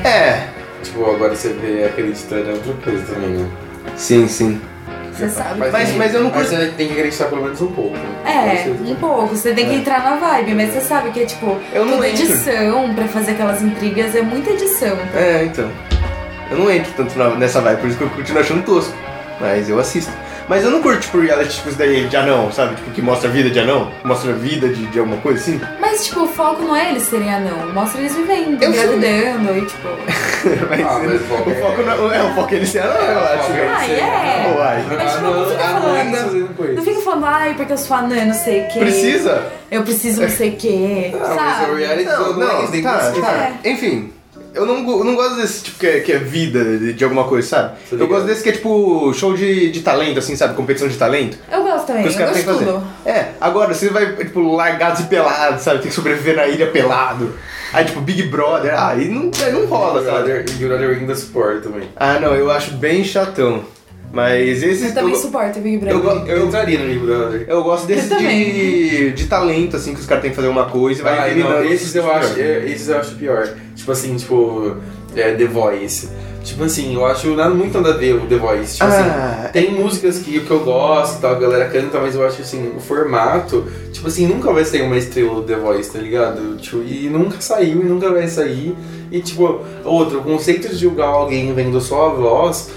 [0.04, 0.48] É, É,
[0.84, 3.50] Tipo, agora você vê acreditando é outra coisa também, né?
[3.96, 4.62] sim, sim.
[5.14, 5.60] você sabe.
[5.72, 7.96] Mas- mas eu não Mas curto- você tem que acreditar pelo menos um pouco.
[7.96, 8.66] né?
[8.66, 9.28] É, um pouco.
[9.36, 9.76] Você tem que É.
[9.78, 12.24] entrar na vibe, mas você sabe que é tipo, Eu não toda entro.
[12.26, 14.98] edição pra fazer aquelas intrigas é muita edição.
[15.16, 15.72] É, então.
[16.52, 18.94] Eu não entro tanto nessa vibe, por isso que eu continuo achando tosco.
[19.40, 20.12] Mas eu assisto.
[20.48, 22.76] Mas eu não curto, tipo, reality tipo isso daí de anão, sabe?
[22.76, 25.60] Tipo, que mostra a vida de anão, mostra a vida de, de alguma coisa assim.
[25.80, 28.84] Mas, tipo, o foco não é eles serem anão, mostra eles vivendo, Eu sei.
[28.96, 29.88] engravidando e, tipo.
[30.70, 32.80] mas, Ah, mas o foco o é- foco não é o foco é ele ser
[32.80, 33.52] anão, eu acho.
[33.52, 33.78] Ah?
[33.80, 34.56] Ah, é.
[34.58, 34.86] Uai.
[34.98, 36.12] Mas, tipo, não fica Ah, falando.
[36.12, 36.76] não.
[36.76, 38.80] Não fica falando, ai, porque eu sou anã, não sei o quê.
[38.80, 39.44] Precisa?
[39.72, 41.12] Eu preciso não sei o quê.
[41.16, 41.80] Ah, mas o sabe?
[41.80, 43.52] reality Não, não, não, eles tá, tá.
[43.66, 44.12] Enfim,
[44.56, 47.26] eu não, eu não gosto desse tipo que é, que é vida de, de alguma
[47.26, 47.78] coisa, sabe?
[47.92, 48.10] Eu ligado.
[48.10, 50.56] gosto desse que é tipo show de, de talento, assim, sabe?
[50.56, 51.38] Competição de talento.
[51.52, 52.84] Eu gosto também, Que os eu gosto tudo.
[53.06, 55.80] É, agora você vai, tipo, largados e pelados, sabe?
[55.80, 57.34] Tem que sobreviver na ilha pelado.
[57.74, 60.44] Aí, tipo, Big Brother, ah, aí não, aí não rola, Big sabe?
[60.44, 61.90] Big Brother ainda suporta também.
[61.96, 63.66] Ah, não, eu acho bem chatão.
[64.16, 64.82] Mas esses.
[64.90, 66.22] Eu também eu, suporto o Big eu, Brother.
[66.24, 67.46] go- Eu entraria no Big Brother.
[67.50, 70.66] eu gosto desses Eu de, de talento, assim, que os caras têm que fazer uma
[70.66, 71.56] coisa e vai Ah, eliminando.
[71.56, 73.50] não, esses eu acho, é, esses eu acho pior.
[73.76, 74.78] Tipo assim, tipo,
[75.16, 76.08] é, The Voice.
[76.46, 78.74] Tipo assim, eu acho nada muito nada a ver o The Voice.
[78.78, 82.16] Tipo Ah, assim, tem músicas que, que eu gosto e tal, a galera canta, mas
[82.16, 85.92] eu acho assim, o formato, tipo assim, nunca vai ser uma estrela do The Voice,
[85.92, 86.56] tá ligado?
[86.58, 88.76] Tipo, e nunca saiu e nunca vai sair.
[89.12, 92.70] E tipo, outro, o conceito de julgar alguém vendo só a voz,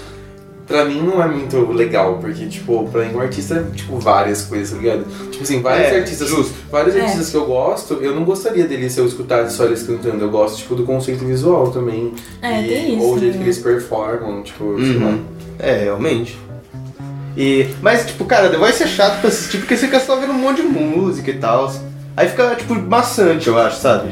[0.69, 4.43] pra mim não é muito legal, porque, tipo, pra mim um artista é, tipo, várias
[4.43, 5.03] coisas, tá ligado?
[5.31, 6.29] Tipo assim, vários É, artistas.
[6.29, 6.53] justo.
[6.71, 7.01] Vários É.
[7.01, 10.23] artistas que eu gosto, eu não gostaria deles se eu escutasse só eles cantando.
[10.23, 12.13] Eu gosto, tipo, do conceito visual também.
[12.41, 13.39] É, E- tem isso, Ou o jeito né?
[13.39, 15.07] que eles performam, tipo, sei lá.
[15.07, 15.19] Uhum.
[15.57, 16.37] É, realmente.
[17.35, 20.31] E, mas, tipo, cara, The Voice é chato pra assistir porque você fica só vendo
[20.33, 21.71] um monte de música e tal.
[22.15, 24.11] Aí fica, tipo, maçante, eu acho, sabe?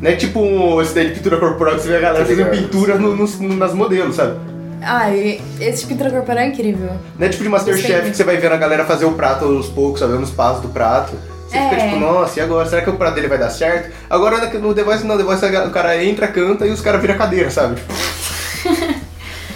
[0.00, 2.30] Não é tipo um, esse daí de pintura corporal que você vê a galera Tá
[2.30, 4.36] fazendo pintura no- nos- nas modelos, sabe?
[4.84, 6.90] Ai, esse pintura corporal é incrível.
[7.18, 9.68] Não é tipo de Masterchef que você vai vendo a galera fazer o prato aos
[9.68, 10.12] poucos, sabe?
[10.14, 11.12] Os passos do prato.
[11.48, 11.88] Você fica É.
[11.88, 12.66] tipo, nossa, e agora?
[12.68, 13.92] Será que o prato dele vai dar certo?
[14.08, 17.14] Agora no The Voice não, The Voice o cara entra, canta e os caras viram
[17.14, 17.76] a cadeira, sabe?
[17.76, 17.92] Tipo,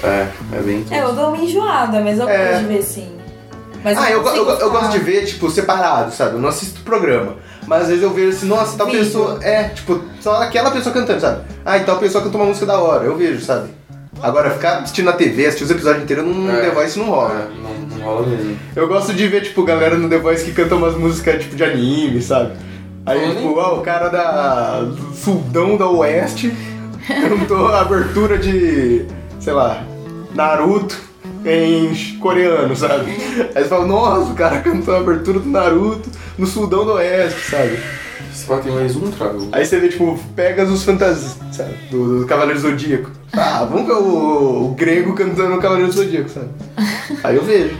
[0.05, 0.85] É, é bem.
[0.91, 2.49] É, eu dou uma enjoada, mas eu É.
[2.53, 3.13] gosto de ver sim.
[3.83, 6.35] Mas ah, eu, consigo eu, eu gosto de ver, tipo, separado, sabe?
[6.35, 7.37] Eu não assisto o programa.
[7.67, 9.01] Mas às vezes eu vejo assim, nossa, tal Vídeo.
[9.05, 9.39] pessoa.
[9.43, 11.43] É, tipo, só aquela pessoa cantando, sabe?
[11.65, 13.71] Ah, e tal pessoa cantou uma música da hora, eu vejo, sabe?
[14.23, 16.63] Agora, ficar assistindo na TV, assistir os episódios inteiros, no É.
[16.63, 17.49] The Voice não rola.
[17.51, 18.59] É, não, não rola mesmo.
[18.75, 21.63] Eu gosto de ver, tipo, galera no The Voice que canta umas músicas, tipo, de
[21.65, 22.53] anime, sabe?
[23.05, 26.53] Aí, tipo, ó, o cara da Sultão da Oeste
[27.07, 29.07] cantou a abertura de,
[29.39, 29.85] sei lá,
[30.35, 30.97] Naruto.
[31.45, 33.13] em coreano, sabe?
[33.55, 37.41] Aí você fala, nossa, o cara cantou a abertura do Naruto no Sudão do Oeste,
[37.51, 37.79] sabe?
[38.37, 39.49] Você fala que tem mais um trago.
[39.51, 41.73] Aí você vê, tipo, Pegasus Fantasia, sabe?
[41.91, 43.11] Do, do Cavaleiro Zodíaco.
[43.33, 46.49] Ah, vamos ver o, o grego cantando o Cavaleiro Zodíaco, sabe?
[47.25, 47.75] Aí eu vejo.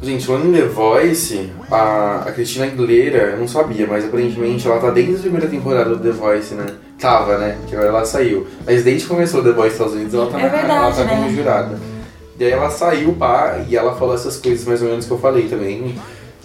[0.00, 4.78] Gente, falando em The Voice, a, a Cristina Aguilera, eu não sabia, mas aparentemente ela
[4.78, 6.66] tá desde a primeira temporada do The Voice, né?
[7.00, 7.58] Tava, né?
[7.66, 8.46] Que agora ela saiu.
[8.64, 10.92] Mas desde que começou o The Voice Estados Unidos, ela tá, É na- verdade, ela
[10.92, 11.16] tá né?
[11.16, 11.78] como jurada.
[12.38, 15.18] E aí ela saiu, pá, e ela falou essas coisas mais ou menos que eu
[15.18, 15.96] falei também.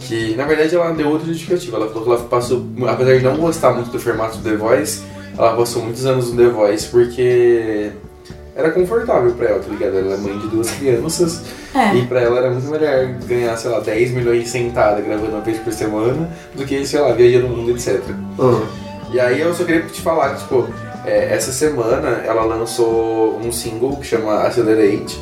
[0.07, 1.77] Que, na verdade, ela deu outra justificativa.
[1.77, 5.01] Ela falou que ela passou, apesar de não gostar muito do formato do The Voice,
[5.37, 7.91] ela passou muitos anos no The Voice porque
[8.55, 9.97] era confortável pra ela, tá ligado?
[9.97, 11.41] Ela é mãe de duas crianças.
[11.73, 11.95] É.
[11.95, 15.57] E pra ela era muito melhor ganhar, sei lá, 10 milhões sentada gravando uma vez
[15.57, 17.99] por semana do que, sei lá, viajando no mundo, etc.
[19.11, 20.67] E aí eu só queria te falar que, tipo,
[21.05, 25.19] é, essa semana ela lançou um single que chama Accelerate,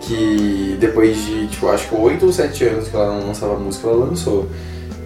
[0.00, 3.88] que depois de, tipo, acho que 8 ou 7 anos que ela não lançava música,
[3.88, 4.48] ela lançou.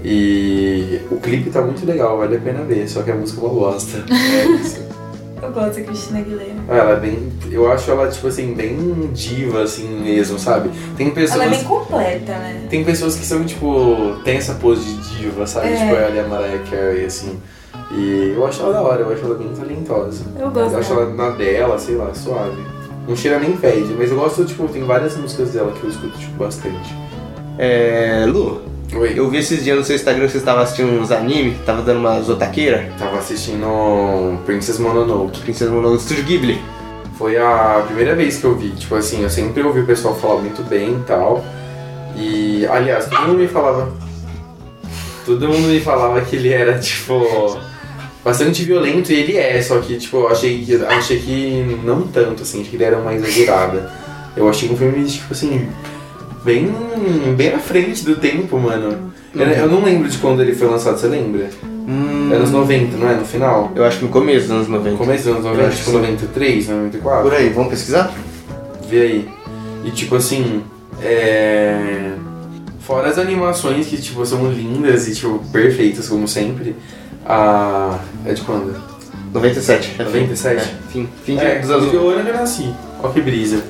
[0.04, 3.44] E o clipe tá muito legal, vale a pena ver, só que a música é
[3.44, 4.04] uma bosta.
[4.10, 4.84] É isso.
[5.42, 6.54] Eu gosto da Cristina Aguilera.
[6.68, 7.32] Ela é bem.
[7.50, 10.70] Eu acho ela, tipo assim, bem diva, assim mesmo, sabe?
[10.96, 11.42] Tem pessoas.
[11.42, 12.66] Ela é bem completa, né?
[12.70, 15.68] Tem pessoas que são, tipo, tem essa pose de diva, sabe?
[15.68, 15.76] É.
[15.76, 17.38] Tipo, ela e a Mariah Carey, assim.
[17.90, 20.24] E eu acho ela da hora, eu acho ela bem talentosa.
[20.38, 22.62] Eu gosto Eu acho ela na dela, sei lá, suave.
[23.06, 26.18] Não cheira nem fede, mas eu gosto, tipo, tem várias músicas dela que eu escuto,
[26.18, 26.94] tipo, bastante.
[27.58, 28.24] É.
[28.26, 28.62] Lu,
[28.92, 31.82] Oi, eu vi esses dias no seu Instagram que você estava assistindo uns anime, tava
[31.82, 32.92] dando umas otaqueira.
[32.96, 35.40] tava assistindo Princess Mononoke.
[35.40, 36.60] Princesa Mononoke, Estúdio Ghibli.
[37.18, 40.40] Foi a primeira vez que eu vi, tipo assim, eu sempre ouvi o pessoal falar
[40.40, 41.44] muito bem e tal.
[42.16, 43.92] E, aliás, todo mundo me falava.
[45.26, 47.58] Todo mundo me falava que ele era, tipo,
[48.24, 52.42] bastante violento e ele é, só que, tipo, eu achei que, achei que não tanto,
[52.42, 53.90] assim, achei que ele era uma exagerada.
[54.36, 55.68] Eu achei um filme, tipo assim,
[56.44, 56.68] bem,
[57.36, 59.12] bem à frente do tempo, mano.
[59.34, 61.48] Eu, eu não lembro de quando ele foi lançado, você lembra?
[61.64, 63.14] Hum, É nos 90, não é?
[63.14, 63.70] No final?
[63.74, 64.96] Eu acho que no começo dos anos 90.
[64.96, 66.12] Começo dos anos Eu 90, acho tipo que sim.
[66.12, 67.22] 93, 94?
[67.28, 68.12] Por aí, vamos pesquisar?
[68.88, 69.28] Vê aí.
[69.84, 70.62] E tipo assim,
[71.02, 72.12] é...
[72.80, 76.74] Fora as animações que tipo, são lindas e tipo, perfeitas como sempre.
[77.26, 77.98] A.
[78.24, 78.74] É de quando?
[79.32, 79.96] 97.
[79.98, 80.60] É 97?
[80.62, 82.72] É, fim, fim de- É, dos anos eu eu nasci.
[83.02, 83.62] Ó que brisa.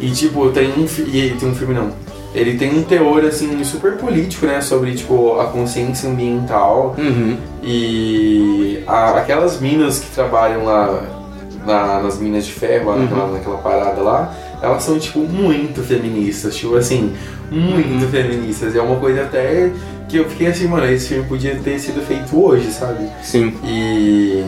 [0.00, 1.90] e tipo, tem um e tem um filme não.
[2.34, 7.36] Ele tem um teor assim super político, né, sobre tipo a consciência ambiental Uhum.
[7.62, 11.02] e a- aquelas minas que trabalham lá
[11.66, 13.02] na- nas minas de ferro, lá Uhum.
[13.04, 17.14] naquela, naquela parada lá, elas são, tipo, muito feministas, tipo assim,
[17.50, 18.10] muito Uhum.
[18.10, 18.74] feministas.
[18.74, 19.70] E é uma coisa até
[20.08, 23.08] que eu fiquei assim, mano, esse filme podia ter sido feito hoje, sabe?
[23.22, 23.54] Sim.
[23.64, 24.44] E.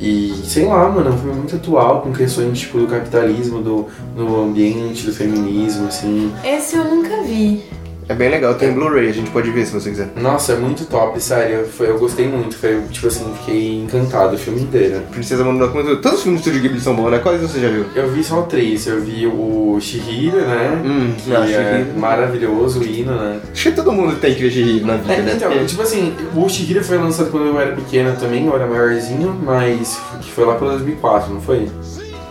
[0.00, 3.88] E sei lá, mano, é um filme muito atual, com questões tipo do capitalismo, do,
[4.16, 6.32] do ambiente, do feminismo, assim.
[6.44, 7.64] Esse eu nunca vi.
[8.08, 10.08] É bem legal, tem Blu-ray, a gente pode ver se você quiser.
[10.16, 11.66] Nossa, é muito top, sério.
[11.66, 15.02] Foi, eu gostei muito, foi tipo assim, fiquei encantado o filme inteiro.
[15.12, 17.18] Princesa Mononoke, muito- todos os filmes do Estúdio Ghibli são bons, né?
[17.18, 17.84] Quais você já viu?
[17.94, 20.82] Eu vi só três, eu vi o Shihiro, né?
[20.82, 21.98] Hum, que é Chihiro.
[21.98, 23.40] maravilhoso, o hino, né?
[23.52, 25.32] Acho que todo mundo tem que ver Chihiro na vida, É, né?
[25.36, 28.66] então, Porque- tipo assim, o Shihiro foi lançado quando eu era pequena também, eu era
[28.66, 31.68] maiorzinho, mas que foi lá pra 2004, não foi?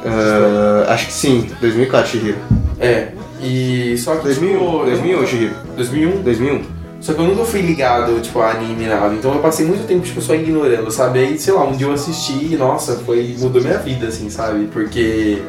[0.05, 2.37] Ah, acho que sim, 2004 Chihiro.
[2.79, 3.09] É,
[3.41, 5.55] e só que 2001, tipo, 2001 Chihiro.
[5.75, 6.21] 2001?
[6.23, 6.77] 2001.
[6.99, 9.13] Só que eu nunca fui ligado, tipo, a anime nada.
[9.13, 11.19] Então eu passei muito tempo, tipo, só ignorando, sabe?
[11.19, 13.35] Aí, sei lá, um dia eu assisti e, nossa, foi.
[13.37, 14.67] mudou minha vida, assim, sabe?
[14.67, 15.41] Porque.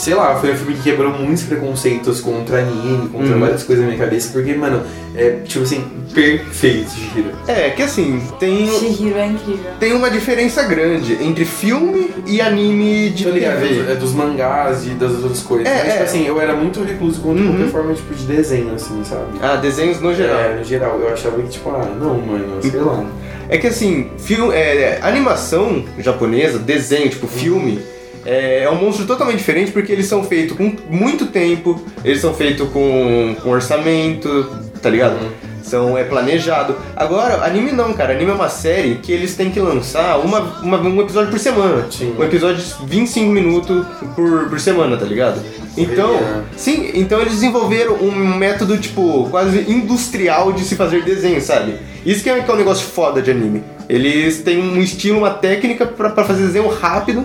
[0.00, 3.40] Sei lá, foi um filme que quebrou muitos preconceitos contra anime, contra Uhum.
[3.40, 4.82] várias coisas na minha cabeça, porque, mano,
[5.14, 5.84] é, tipo assim,
[6.14, 7.30] perfeito, Shihiro.
[7.46, 9.70] É, que assim, tem, Shihiro é incrível.
[9.78, 13.92] tem uma diferença grande entre filme e anime de Tô ligado, TV.
[13.92, 15.66] é dos mangás e das outras coisas.
[15.66, 16.02] É, Mas, tipo é.
[16.02, 17.50] assim, eu era muito recluso contra Uhum.
[17.56, 19.38] qualquer forma, tipo, de desenho, assim, sabe?
[19.42, 20.38] Ah, desenhos no geral.
[20.40, 23.04] É, no geral, eu achava que, tipo, ah, não, mano, sei lá.
[23.48, 27.80] É que assim, filme, é, animação japonesa, desenho, tipo filme,
[28.24, 32.34] é, é um monstro totalmente diferente porque eles são feitos com muito tempo, eles são
[32.34, 34.46] feitos com, com orçamento,
[34.82, 35.14] tá ligado?
[35.20, 35.30] Uhum.
[35.62, 36.74] São, é planejado.
[36.96, 38.14] Agora, anime não, cara.
[38.14, 41.86] Anime é uma série que eles têm que lançar uma, uma- um episódio por semana.
[41.90, 42.14] Sim.
[42.18, 45.40] Um episódio de 25 minutos por, por semana, tá ligado?
[45.76, 46.42] Então, É.
[46.56, 51.74] sim, então eles desenvolveram um método, tipo, quase industrial de se fazer desenho, sabe?
[52.04, 53.62] Isso que é, que é um negócio foda de anime.
[53.88, 57.24] Eles têm um estilo, uma técnica pra fazer desenho rápido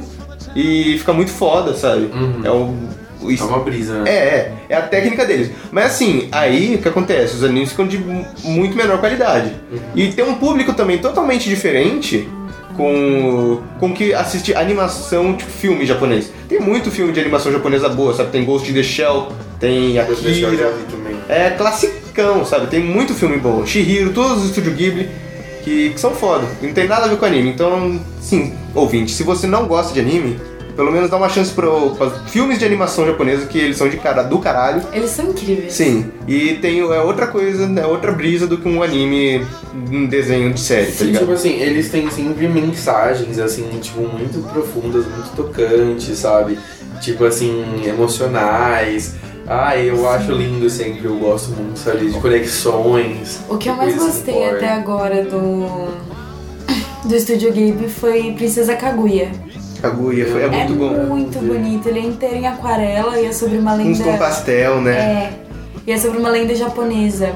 [0.56, 2.10] e fica muito foda, sabe?
[2.14, 2.42] Uhum.
[2.44, 2.74] É o
[3.28, 4.10] É uma brisa, né?
[4.10, 5.50] é, é, é a técnica deles.
[5.72, 7.36] Mas assim, aí o que acontece?
[7.36, 9.52] Os animes ficam de mu- muito menor qualidade.
[9.96, 12.28] E tem um público também totalmente diferente
[12.78, 16.32] com com que assiste animação, tipo filme japonês.
[16.48, 18.32] Tem muito filme de animação japonesa boa, sabe?
[18.32, 20.74] Tem Ghost in the Shell, tem Akira.
[21.30, 22.68] É classicão, sabe?
[22.68, 23.66] Tem muito filme bom.
[23.66, 25.10] Shihiro, todos os estúdios Ghibli
[25.66, 26.46] que, que são foda.
[26.62, 27.50] Não tem nada a ver com anime.
[27.50, 30.40] Então, sim, ouvinte, se você não gosta de anime,
[30.76, 31.68] pelo menos dá uma chance para
[32.28, 34.84] filmes de animação japonesa que eles são de cara do caralho.
[34.94, 35.74] Eles são incríveis.
[35.74, 40.54] Sim, e tem é outra coisa, é outra brisa do que um anime, um desenho
[40.54, 41.22] de série, tá Sim, ligado?
[41.22, 46.60] tipo assim, eles têm sempre mensagens, assim, tipo, muito profundas, muito tocantes, sabe?
[47.02, 49.16] Tipo assim, emocionais.
[49.48, 53.42] Ah, eu acho lindo sempre, eu gosto muito, sabe, de conexões.
[53.48, 55.94] O que eu mais gostei até agora do
[57.06, 59.32] do Estúdio Ghibli foi Princesa Kaguya.
[59.82, 61.04] Kaguya, foi, é muito bom.
[61.06, 61.88] muito bonito.
[61.88, 64.12] Ele é inteiro em aquarela e é sobre uma Uns lenda.
[64.12, 64.98] tom pastel, né?
[64.98, 65.34] É.
[65.86, 67.32] E é sobre uma lenda japonesa.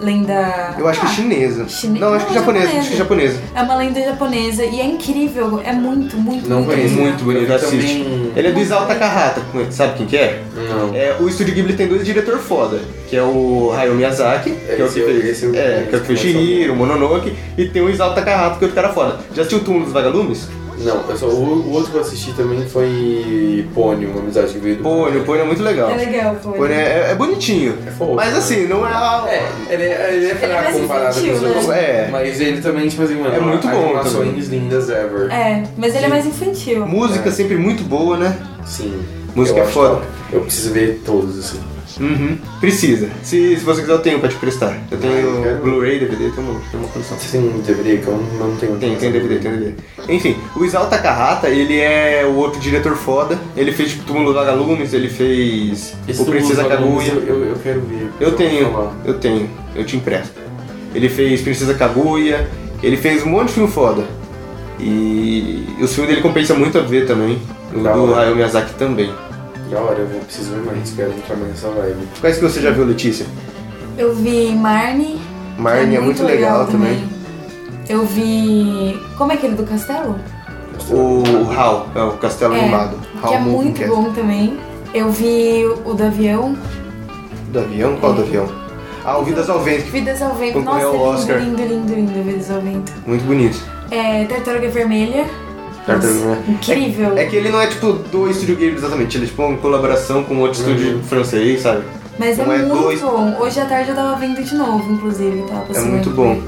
[0.00, 0.74] Lenda.
[0.78, 1.68] Eu acho que é Ah, chinesa.
[1.68, 2.80] chine- Não, acho que é japonesa, japonesa.
[2.80, 3.40] acho que é japonesa.
[3.54, 5.60] É uma lenda japonesa e é incrível.
[5.64, 6.94] É muito, muito, Não muito conheço.
[6.94, 7.76] Muito bonito, assiste.
[8.02, 10.42] também- Ele é do Isao Takahata, sabe quem que é?
[10.54, 10.94] Não.
[10.94, 14.84] É, o Estúdio Ghibli tem dois diretores foda, que é o Hayao Miyazaki, que é
[14.84, 18.14] o que fez, é, que é o que fez Shihiro, Mononoke, e tem o Isao
[18.14, 19.20] Takahata, que é outro cara foda.
[19.34, 20.48] Já assistiu o Túmulo dos Vagalumes?
[20.78, 24.58] Não, eu só, o, o outro que eu assisti também foi Pônio, uma amizade que
[24.58, 24.82] veio do.
[24.82, 25.90] Pônio, o Pônio é muito legal.
[25.90, 26.52] É legal, foi.
[26.58, 28.38] Pônio é, é bonitinho, É fofo, mas né?
[28.38, 29.24] assim, não é a...
[29.28, 31.66] É, ele é, ele é é fraco mais comparado com os infantil, outros.
[31.68, 31.78] né?
[31.80, 32.08] É.
[32.10, 35.30] Mas ele também, tipo assim, mano, É muito bom animações lindas ever.
[35.30, 36.86] É, mas ele é mais infantil.
[36.86, 37.32] Música É.
[37.32, 38.36] sempre muito boa, né?
[38.66, 39.00] Sim.
[39.34, 40.02] Música eu é foda.
[40.32, 41.60] Eu preciso ver todos, assim.
[42.00, 42.38] Uhum.
[42.60, 43.08] Precisa.
[43.22, 44.76] Se, se você quiser, eu tenho pra te prestar.
[44.90, 45.58] Eu Ah, tenho eu.
[45.62, 47.16] Blu-ray, DVD, tem uma, tem uma coleção.
[47.18, 48.76] Você tem um DVD que eu não não tenho?
[48.76, 49.74] Tem, tem DVD, tem DVD.
[50.08, 53.38] Enfim, o Isao Takahata, ele é o outro diretor foda.
[53.56, 57.12] Ele fez tipo Túmulo dos Vagalumes, ele fez Esse o Princesa Kaguya.
[57.12, 58.08] Eu, eu, eu quero ver.
[58.20, 58.92] Eu vou tenho, falar.
[59.04, 60.34] eu tenho, eu te empresto.
[60.94, 62.48] Ele fez Princesa Kaguya,
[62.82, 64.04] ele fez um monte de filme foda.
[64.80, 67.38] E os filmes dele compensam muito a ver também.
[67.72, 68.14] O do.
[68.14, 69.12] Hayao Miyazaki também.
[69.70, 72.06] Da hora, eu preciso ver mais, quero entrar mais nessa vibe.
[72.20, 73.26] Quais que você já viu, Letícia?
[73.96, 75.20] Eu vi Marnie.
[75.58, 77.02] Marnie que é muito legal também.
[77.88, 79.00] Eu vi.
[79.16, 80.16] Como é aquele do castelo?
[80.90, 82.96] O Hal, é o Castelo É, Animado.
[83.20, 84.58] que é Hal muito bom também.
[84.92, 86.56] Eu vi o do avião.
[87.48, 87.96] Do avião?
[87.96, 88.48] Qual do avião?
[89.04, 90.60] Ah, o Vidas ao Vento, Vidas ao Vento.
[90.60, 91.38] Nossa, ao lindo, Oscar.
[91.38, 92.92] lindo, lindo, lindo, Vidas ao Vento.
[93.06, 93.58] muito bonito.
[93.90, 95.26] É, Tartaruga Vermelha.
[95.86, 96.38] Nossa.
[96.48, 97.16] Incrível.
[97.18, 100.24] É que ele não é tipo do estúdio Ghibli exatamente, ele é tipo uma colaboração
[100.24, 101.02] com outro estúdio Uhum.
[101.02, 101.84] francês, sabe?
[102.18, 103.36] Mas é, não é muito dois- bom.
[103.40, 105.42] Hoje à tarde eu tava vendo de novo, inclusive.
[105.48, 106.40] Tava É passando muito bom.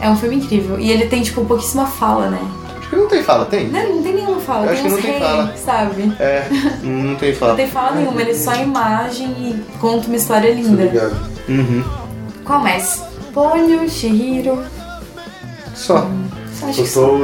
[0.00, 0.78] É um filme incrível.
[0.80, 2.40] E ele tem, tipo, pouquíssima fala, né?
[2.78, 3.68] Acho que não tem fala, tem?
[3.68, 4.66] Não, não tem nenhuma fala.
[4.66, 5.54] Eu tem acho que uns não tem fala.
[5.56, 6.12] sabe?
[6.18, 6.46] É,
[6.82, 7.54] não tem Não fala.
[7.54, 10.82] tem fala nenhuma, ele é só imagem e conta uma história linda.
[10.82, 11.16] ligado.
[11.48, 11.84] Uhum.
[12.44, 13.02] Qual mais?
[13.32, 14.62] Ponyo, Shihiro.
[15.74, 16.08] Só.
[16.58, 17.18] Só acho que só.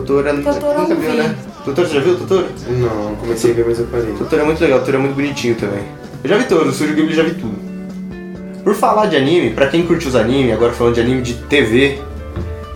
[0.00, 0.32] Totoro.
[0.32, 1.16] Nunca viu, vi.
[1.16, 1.34] né?
[1.64, 2.46] Totoro, você já viu Totoro?
[2.68, 4.12] Não, comecei a ver, mas eu parei.
[4.14, 5.82] Totoro é muito legal, Totoro é muito bonitinho também.
[6.22, 7.54] Eu já vi todos, o Estúdio Ghibli já vi tudo.
[8.64, 11.98] Por falar de anime, pra quem curte os animes, agora falando de anime de TV,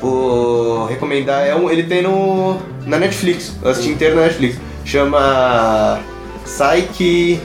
[0.00, 2.56] vou recomendar, é um, ele tem no
[2.86, 4.56] na Netflix, eu assisti inteiro na Netflix.
[4.84, 5.98] Chama
[6.44, 7.40] Saiki...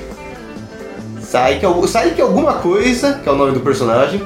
[1.21, 4.21] Saiki, al- Saiki alguma coisa, que é o nome do personagem.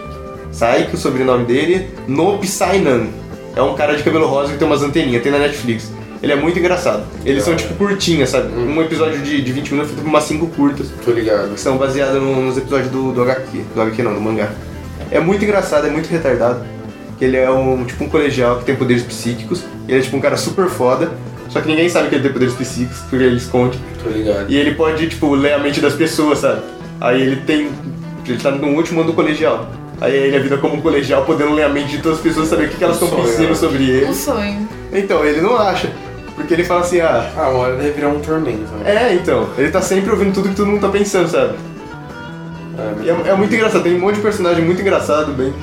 [0.52, 1.90] Saiki, o sobrenome dele.
[2.08, 3.08] No Psynan.
[3.56, 5.92] É um cara de cabelo rosa que tem umas anteninhas, tem na Netflix.
[6.22, 7.04] Ele é muito engraçado.
[7.26, 8.54] Eles são tipo curtinhas, sabe?
[8.54, 11.54] Um episódio de, de 20 minutos fica umas 5 curtas Tô ligado.
[11.54, 13.64] que são baseadas no- nos episódios do, do HQ.
[13.74, 14.50] Do HQ não, do mangá.
[15.12, 16.62] É muito engraçado, é muito retardado.
[17.22, 19.64] Ele é um tipo um colegial que tem poderes psíquicos.
[19.88, 21.10] Ele é tipo um cara super foda.
[21.50, 23.80] Só que ninguém sabe que ele tem poderes psíquicos, porque ele esconde.
[24.04, 24.46] Tô ligado.
[24.52, 26.62] E ele pode, tipo, ler a mente das pessoas, sabe?
[27.02, 27.70] Aí ele tem.
[28.28, 29.68] Ele tá no último ano do colegial.
[30.02, 32.48] Aí ele é vida como um colegial, podendo ler a mente de todas as pessoas,
[32.48, 33.56] saber o que, que elas estão pensando né?
[33.56, 34.14] sobre Um ele.
[34.14, 34.70] sonho.
[34.94, 35.90] Então, ele não acha.
[36.36, 37.30] Porque ele fala assim, ah.
[37.36, 38.72] Ah, uma hora deve virar um tormento.
[38.84, 39.10] né?
[39.10, 39.50] É, então.
[39.58, 41.54] Ele tá sempre ouvindo tudo que todo mundo tá pensando, sabe?
[43.04, 45.54] E é, é muito engraçado, tem um monte de personagem muito engraçado, bem.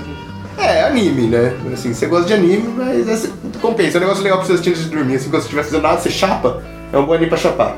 [0.58, 1.54] É, anime, né?
[1.72, 3.28] Assim, você gosta de anime, mas é,
[3.62, 3.96] compensa.
[3.96, 5.16] É um negócio legal pra você assistir antes de dormir.
[5.16, 6.62] Assim, quando você estiver fazendo nada, você chapa.
[6.92, 7.74] É um bom anime pra chapar.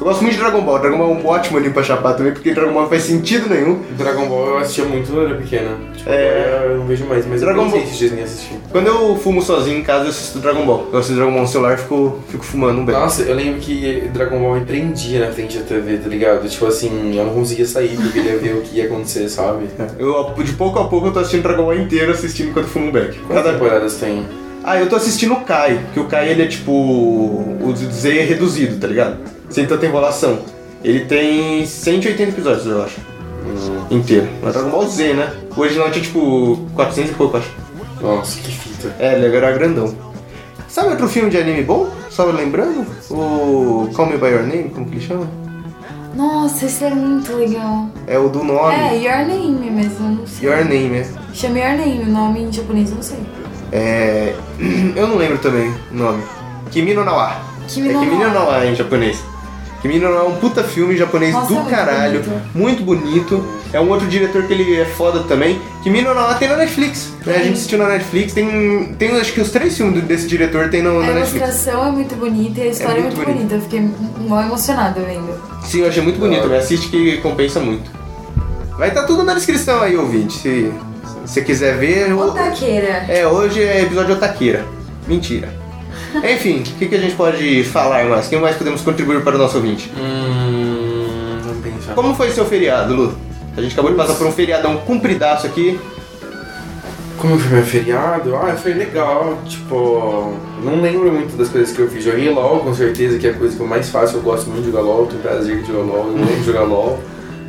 [0.00, 0.78] Eu gosto muito de Dragon Ball.
[0.78, 3.48] Dragon Ball é um ótimo anime pra chapar também, porque Dragon Ball não faz sentido
[3.52, 3.80] nenhum.
[3.96, 5.70] Dragon Ball eu assistia muito quando era pequena.
[5.96, 6.66] Tipo, É.
[6.70, 8.56] eu não vejo mais, mas Dragon eu Ball- esses dias nem assistir.
[8.70, 10.86] Quando eu fumo sozinho em casa, eu assisto Dragon Ball.
[10.92, 12.94] Eu assisto Dragon Ball no celular e fico, fico fumando um bem.
[12.94, 16.48] Nossa, eu lembro que Dragon Ball me prendia na frente da TV, tá ligado?
[16.48, 19.66] Tipo assim, eu não conseguia sair porque queria ver o que ia acontecer, sabe?
[19.98, 22.92] Eu, de pouco a pouco, eu tô assistindo Dragon Ball inteiro assistindo enquanto fumo um
[22.92, 23.18] beck.
[23.26, 24.24] Quantas temporadas tem?
[24.68, 26.70] Ah, eu tô assistindo o Kai, que o Kai ele é tipo.
[26.70, 29.16] O Z é reduzido, tá ligado?
[29.48, 30.40] Sem tanta enrolação.
[30.84, 33.00] Ele tem 180 episódios, eu acho.
[33.46, 34.28] Hum, Inteiro.
[34.42, 35.32] Mas Dragon Ball Z, né?
[35.56, 37.50] O original tinha tipo 400 e pouco, acho.
[38.02, 38.94] nossa, que fita.
[38.98, 39.94] É, ele era grandão.
[40.68, 41.88] Sabe outro filme de anime bom?
[42.10, 42.86] Só lembrando?
[43.10, 45.26] O Call Me By Your Name, como que ele chama?
[46.14, 47.88] Nossa, esse é muito legal.
[48.06, 48.74] É o do nome.
[48.74, 50.46] É, Your Name mesmo, eu não sei.
[50.46, 51.06] Your Name, é.
[51.32, 53.18] Chama Your Name, o nome em japonês eu não sei.
[53.72, 54.34] É.
[54.96, 56.22] Eu não lembro também o nome.
[56.70, 57.36] Kimi no Nawa.
[57.66, 58.66] Kimi é no Kimi no Nawa.
[58.66, 59.22] Em japonês.
[59.82, 62.22] Kimi no Nawa é um puta filme japonês Nossa, do é muito caralho.
[62.22, 62.42] bonito.
[62.54, 63.44] Muito bonito.
[63.72, 65.60] É um outro diretor que ele é foda também.
[65.82, 67.12] Kimi no Nawa tem na Netflix.
[67.24, 67.36] Né?
[67.36, 68.32] A gente assistiu na Netflix.
[68.32, 71.48] Tem, tem acho que os três filmes desse diretor tem no, A na Netflix.
[71.48, 73.54] ilustração é muito bonita e a história é muito muito, bonita.
[73.54, 73.90] Eu fiquei
[74.26, 75.32] mal emocionada vendo.
[75.64, 76.48] Sim, eu achei muito bonito.
[76.48, 77.88] Me assiste que compensa muito.
[78.76, 80.38] Vai estar tudo na descrição aí, ouvinte.
[80.38, 80.72] Se
[81.28, 82.12] se você quiser ver.
[82.12, 83.04] o- Otaqueira.
[83.08, 84.64] É, hoje é episódio Otaqueira.
[85.06, 85.48] Mentira.
[86.24, 88.26] Enfim, o que, que a gente pode falar mais?
[88.26, 89.92] O que mais podemos contribuir para o nosso ouvinte?
[89.96, 91.38] Hum.
[91.44, 91.94] Vamos pensar.
[91.94, 93.14] Como foi seu feriado, Lu?
[93.56, 95.78] A gente acabou de passar por um feriadão compridaço aqui.
[97.18, 98.36] Como foi meu feriado?
[98.36, 99.36] Ah, foi legal.
[99.44, 102.04] Tipo, não lembro muito das coisas que eu fiz.
[102.04, 104.16] Joguei LOL, com certeza, que é a coisa que eu mais faço.
[104.16, 106.98] Eu gosto muito de jogar LOL, tenho prazer de jogar LOL, eu amo jogar LOL.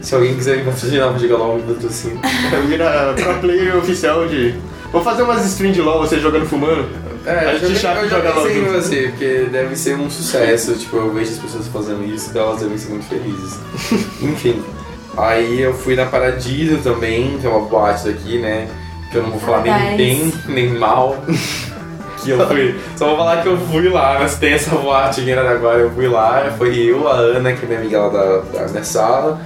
[0.01, 2.21] Se alguém quiser me patrocinar pra jogar LOL, me patrocina.
[2.67, 4.55] Vira pro player oficial de.
[4.91, 6.87] Vou fazer umas streams de LOL, você jogando fumando.
[7.25, 10.73] É, A eu gente já, eu já pensei em você, porque deve ser um sucesso.
[10.73, 13.59] Tipo, eu vejo as pessoas fazendo isso e elas devem ser muito felizes.
[14.21, 14.63] Enfim.
[15.17, 18.67] Aí eu fui na Paradiso também, que é uma boate daqui, né?
[19.11, 21.23] Que eu não vou falar nem bem, nem mal.
[22.23, 22.77] Que eu fui.
[22.97, 25.89] Só vou falar que eu fui lá, mas tem essa boate aqui em Araraquara, eu
[25.91, 29.39] fui lá, foi eu, a Ana, que é minha amiga lá da, da minha sala,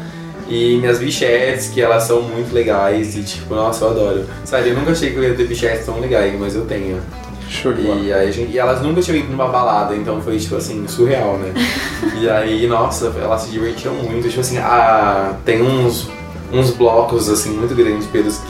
[0.48, 4.26] e minhas bichetes, que elas são muito legais, e tipo, nossa, eu adoro.
[4.44, 7.02] Sério, eu nunca achei que eu ia ter bichetes tão legais, mas eu tenho.
[7.50, 7.74] Show.
[7.78, 10.88] E, aí, a gente- e elas nunca tinham ido numa balada, então foi, tipo assim,
[10.88, 11.54] surreal, né?
[12.20, 14.28] e aí, nossa, elas se divertiram muito.
[14.28, 16.10] Tipo assim, a, tem uns,
[16.52, 18.42] uns blocos, assim, muito grandes, Pedros,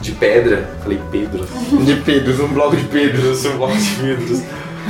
[0.00, 0.68] de pedra.
[0.82, 1.46] Falei, Pedro?
[1.84, 3.40] De Pedros, um bloco de Pedros.
[3.40, 4.40] Pedros, um bloco de Pedros.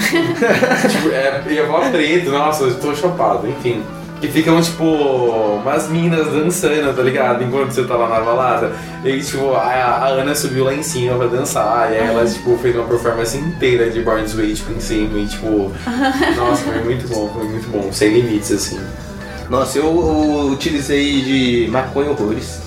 [0.91, 3.83] tipo, é, eu ia falar preto, nossa, eu tô chapado, enfim.
[4.21, 7.43] Que ficam, tipo, umas minas dançando, tá ligado?
[7.43, 8.73] Enquanto você tá lá na balada.
[9.03, 11.91] E tipo, a, a Ana subiu lá em cima pra dançar.
[11.91, 15.19] E aí ela, tipo, fez uma performance inteira de Born This Way, tipo, em cima.
[15.19, 15.73] E, tipo,
[16.37, 17.91] nossa, foi muito bom, foi muito bom.
[17.91, 18.79] Sem limites, assim.
[19.49, 22.61] Nossa, eu, eu utilizei de maconha horrores.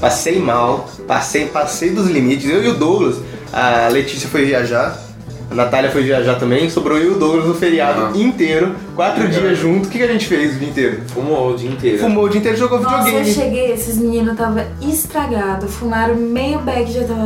[0.00, 2.50] Passei mal, passei, passei dos limites.
[2.50, 3.16] Eu e o Douglas,
[3.52, 5.05] a Letícia foi viajar,
[5.50, 8.12] a Natália foi viajar também, sobrou eu e o Douglas no feriado Ah.
[8.18, 9.88] inteiro, quatro dias juntos.
[9.88, 11.00] O que, que a gente fez o dia inteiro?
[11.08, 11.98] Fumou o dia inteiro.
[11.98, 13.32] Fumou o dia inteiro, jogou Nossa, eu videogame.
[13.34, 15.74] cheguei, esses meninos tava estragados.
[15.74, 17.24] Fumaram meio bag já tava.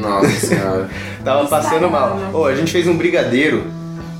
[0.00, 0.88] Nossa senhora.
[1.24, 2.10] Tava passando mal.
[2.14, 2.38] Estragado.
[2.38, 3.64] Ô, a gente fez um brigadeiro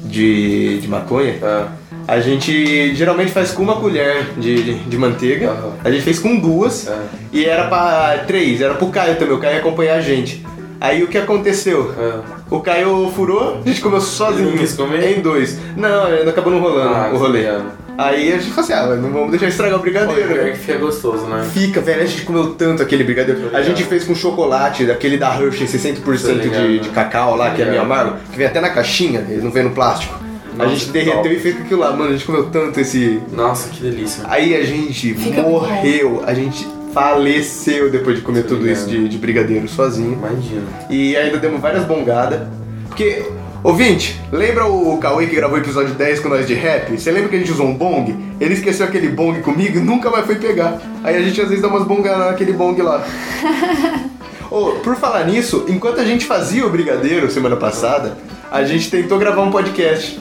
[0.05, 1.37] de, de maconha.
[1.43, 1.69] Ah,
[2.07, 5.51] A gente geralmente faz com uma colher de, de, de manteiga.
[5.51, 5.73] Aham.
[5.85, 6.89] A gente fez com duas.
[6.89, 10.45] ah, E era pra três, era pro Caio também, o Caio ia acompanhar a gente.
[10.81, 11.95] Aí o que aconteceu?
[11.99, 12.38] ah.
[12.51, 14.49] O Caio furou, a gente comeu sozinho.
[14.49, 15.19] Ele não quis comer?
[15.19, 15.59] Em dois.
[15.77, 17.41] Não, ele acabou não rolando Ah, o rolê.
[17.49, 17.65] obrigado.
[17.99, 20.53] Aí a gente falou assim, ah, não vamos deixar estragar o Pô, pior brigadeiro.
[20.53, 21.45] que fica gostoso, né?
[21.53, 23.51] Fica, velho, a gente comeu tanto aquele brigadeiro.
[23.53, 26.79] A gente fez com chocolate, daquele da Hershey, 60% Tô de, ligado.
[26.81, 27.93] de cacau lá, que é meio Ligado.
[27.93, 30.15] amargo, que vem até na caixinha, ele não vem no plástico.
[30.15, 31.35] a Nossa, gente que derreteu top.
[31.35, 34.23] e fez com aquilo lá, mano, a gente comeu tanto esse, Nossa, que delícia.
[34.29, 39.19] Aí a gente Fica morreu, a gente faleceu depois de comer tudo isso de, de
[39.19, 40.13] brigadeiro sozinho.
[40.13, 40.67] Imagina.
[40.91, 42.41] E ainda demos várias bongadas.
[42.87, 43.23] Porque,
[43.63, 46.97] ouvinte, lembra o Cauê que gravou o episódio 10 com nós de rap?
[46.97, 48.17] Você lembra que a gente usou um bong?
[48.41, 50.81] Ele esqueceu aquele bong comigo e nunca mais foi pegar.
[51.05, 53.05] Aí a gente às vezes dá umas bongadas naquele bong lá.
[54.51, 58.17] Ô, por falar nisso, enquanto a gente fazia o brigadeiro semana passada,
[58.51, 60.19] a gente tentou gravar um podcast.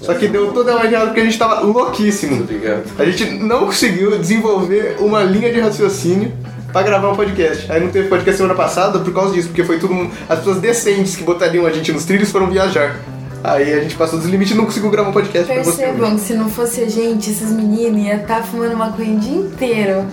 [0.00, 2.40] Só que deu toda uma errada porque a gente tava louquíssimo.
[2.42, 2.84] Obrigado.
[2.98, 6.32] A gente não conseguiu desenvolver uma linha de raciocínio
[6.72, 7.70] pra gravar um podcast.
[7.70, 9.94] Aí não teve podcast semana passada por causa disso, porque foi tudo.
[9.94, 12.96] um- As pessoas decentes que botariam a gente nos trilhos foram viajar.
[13.42, 15.46] Aí a gente passou dos limites e não conseguiu gravar um podcast.
[15.52, 19.36] Percebam que se não fosse a gente, esses meninos iam estar fumando maconha o dia
[19.36, 20.04] inteiro.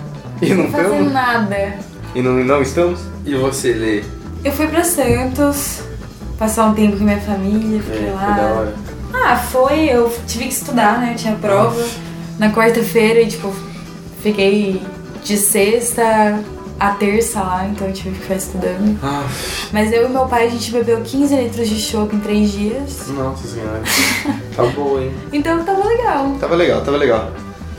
[0.42, 1.12] E não fazer estamos?
[1.12, 1.74] nada.
[2.14, 3.00] E não, não estamos?
[3.24, 4.02] E você, Lê?
[4.44, 5.80] Eu fui pra Santos,
[6.38, 8.20] passar um tempo com minha família, fiquei É, lá.
[8.26, 8.74] foi da hora.
[9.24, 11.12] Ah, foi, eu tive que estudar, né?
[11.12, 11.82] Eu tinha prova
[12.38, 13.52] na quarta-feira e, tipo,
[14.22, 14.80] fiquei
[15.24, 16.38] de sexta
[16.78, 18.98] a terça lá, então eu tive que ficar estudando.
[19.02, 19.26] Ah,
[19.72, 23.08] Mas eu e meu pai, a gente bebeu 15 litros de chopp em três dias.
[23.08, 23.82] nossa senhora.
[24.54, 25.10] tá boa, hein?
[25.32, 26.36] Então tava legal.
[26.38, 27.30] Tava legal, tava legal.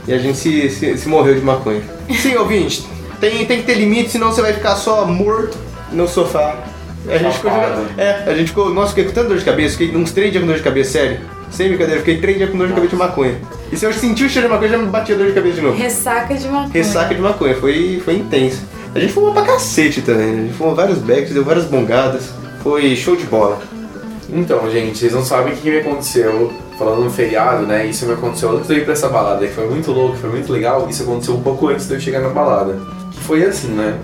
[0.06, 1.82] E a gente se, se, se morreu de maconha.
[2.20, 2.84] Sim, ouvinte,
[3.20, 5.56] tem, tem que ter limite, senão você vai ficar só morto
[5.92, 6.56] no sofá.
[7.08, 7.50] A gente ficou.
[7.96, 8.74] É, a gente ficou.
[8.74, 10.92] Nossa, fiquei com tanta dor de cabeça, fiquei uns três dias com dor de cabeça,
[10.92, 11.20] sério.
[11.50, 13.36] Sem brincadeira, fiquei três dias com dor de cabeça de maconha.
[13.72, 15.62] E se eu sentir o cheiro de maconha, já me batia dor de cabeça de
[15.62, 15.76] novo.
[15.76, 16.70] Ressaca de maconha.
[16.72, 18.62] Ressaca de maconha, foi, foi intenso.
[18.94, 20.40] A gente fumou pra cacete também, né?
[20.40, 22.30] A gente fumou vários becks, deu várias bongadas.
[22.62, 23.60] Foi show de bola.
[24.30, 27.86] Então, gente, vocês não sabem o que me aconteceu falando no feriado, né?
[27.86, 30.30] Isso me aconteceu antes de eu ir pra essa balada, que foi muito louco, foi
[30.30, 30.86] muito legal.
[30.88, 32.78] Isso aconteceu um pouco antes de eu chegar na balada.
[33.10, 33.98] Que foi assim, né?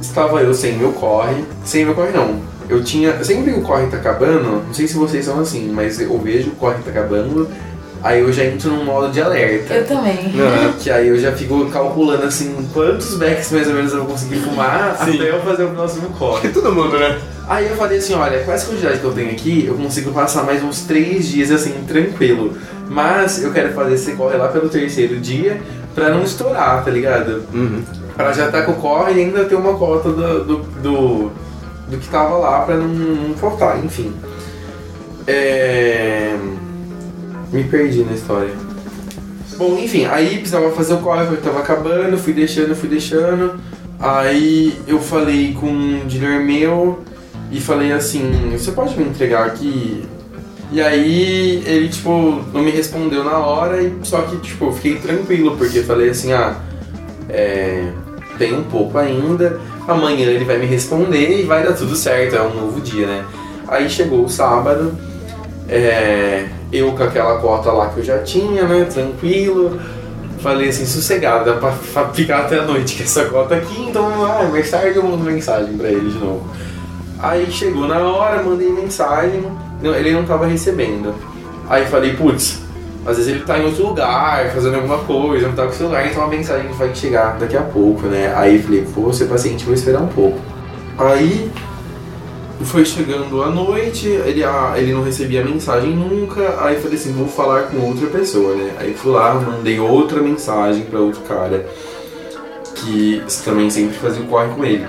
[0.00, 1.44] Estava eu sem meu corre.
[1.64, 2.40] Sem meu corre não.
[2.68, 3.22] Eu tinha.
[3.22, 6.50] Sempre que o corre tá acabando, não sei se vocês são assim, mas eu vejo
[6.50, 7.48] o corre tá acabando.
[8.02, 9.72] Aí eu já entro num modo de alerta.
[9.72, 10.30] Eu também.
[10.34, 14.08] Não, que aí eu já fico calculando assim quantos backs mais ou menos eu vou
[14.08, 15.14] conseguir fumar Sim.
[15.14, 16.48] até eu fazer o próximo corre.
[16.52, 17.18] Todo mundo, né?
[17.48, 20.42] Aí eu falei assim, olha, com essa quantidade que eu tenho aqui, eu consigo passar
[20.44, 22.52] mais uns três dias assim, tranquilo.
[22.90, 25.58] Mas eu quero fazer esse corre lá pelo terceiro dia
[25.94, 27.42] pra não estourar, tá ligado?
[27.54, 27.82] Uhum.
[28.14, 31.32] Pra já estar com o corre e ainda ter uma cota do, do, do,
[31.88, 34.12] do que tava lá pra não, não faltar, enfim.
[35.26, 36.36] É...
[37.52, 38.54] Me perdi na história.
[39.56, 43.60] Bom, enfim, aí precisava fazer o porque tava acabando, fui deixando, fui deixando.
[44.00, 47.04] Aí eu falei com um dealer meu
[47.50, 50.04] e falei assim, você pode me entregar aqui?
[50.72, 55.56] E aí ele, tipo, não me respondeu na hora, e só que, tipo, fiquei tranquilo,
[55.56, 56.56] porque falei assim, ah,
[57.28, 57.92] é,
[58.38, 62.42] tem um pouco ainda, amanhã ele vai me responder e vai dar tudo certo, é
[62.42, 63.24] um novo dia, né?
[63.68, 64.96] Aí chegou o sábado,
[65.68, 69.80] é, eu com aquela cota lá que eu já tinha, né, tranquilo,
[70.38, 71.72] falei assim, sossegado, dá pra
[72.12, 75.76] ficar até a noite com essa cota aqui, então ah, mais tarde eu mando mensagem
[75.76, 76.48] pra ele de novo.
[77.18, 79.42] Aí chegou na hora, mandei mensagem,
[79.82, 81.14] ele não tava recebendo.
[81.68, 82.63] Aí falei, putz,
[83.06, 86.06] às vezes ele tá em outro lugar, fazendo alguma coisa, não tá com o celular,
[86.06, 88.32] então a mensagem vai chegar daqui a pouco, né?
[88.34, 90.38] Aí falei, vou ser paciente, vou esperar um pouco.
[90.98, 91.50] Aí
[92.62, 97.12] foi chegando a noite, ele, ah, ele não recebia a mensagem nunca, aí falei assim,
[97.12, 98.72] vou falar com outra pessoa, né?
[98.78, 101.66] Aí fui lá, mandei outra mensagem pra outro cara,
[102.74, 104.86] que também sempre fazia o corre com ele.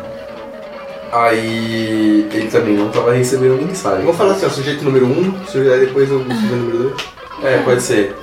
[1.11, 4.03] Aí ele também não tava recebendo mensagem.
[4.03, 7.14] Vou falar assim, ó, sujeito número 1, um, sujeito, depois o sujeito número 2.
[7.43, 8.15] É, pode ser.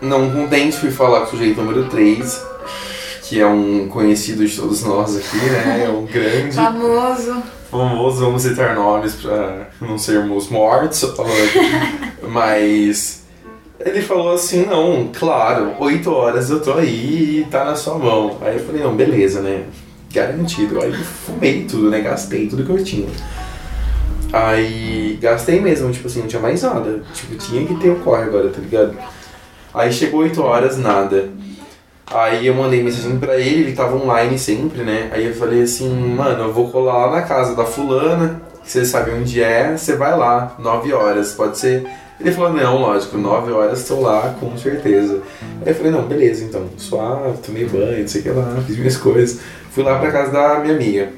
[0.00, 2.44] Não contente, fui falar com o sujeito número 3,
[3.22, 5.84] que é um conhecido de todos nós aqui, né?
[5.86, 7.42] É um grande, Famoso.
[7.70, 11.02] famoso, vamos citar nomes pra não sermos mortos.
[12.28, 13.24] Mas
[13.80, 18.36] ele falou assim, não, claro, 8 horas eu tô aí e tá na sua mão.
[18.42, 19.64] Aí eu falei, não, beleza, né?
[20.12, 20.80] Garantido.
[20.82, 22.00] Aí fumei tudo, né?
[22.00, 23.08] Gastei tudo que eu tinha.
[24.32, 27.02] Aí gastei mesmo, tipo assim, não tinha mais nada.
[27.14, 28.96] Tipo, tinha que ter o corre agora, tá ligado?
[29.72, 31.28] Aí chegou 8 horas, nada.
[32.06, 35.10] Aí eu mandei mensagem pra ele, ele tava online sempre, né?
[35.12, 38.84] Aí eu falei assim, mano, eu vou colar lá na casa da fulana, que você
[38.84, 41.86] sabe onde é, você vai lá, 9 horas, pode ser?
[42.18, 45.20] Ele falou, não, lógico, 9 horas estou lá, com certeza.
[45.60, 48.78] Aí eu falei, não, beleza, então, suave, tomei banho, não sei o que lá, fiz
[48.78, 49.40] minhas coisas.
[49.70, 51.08] Fui lá pra casa da minha amiga.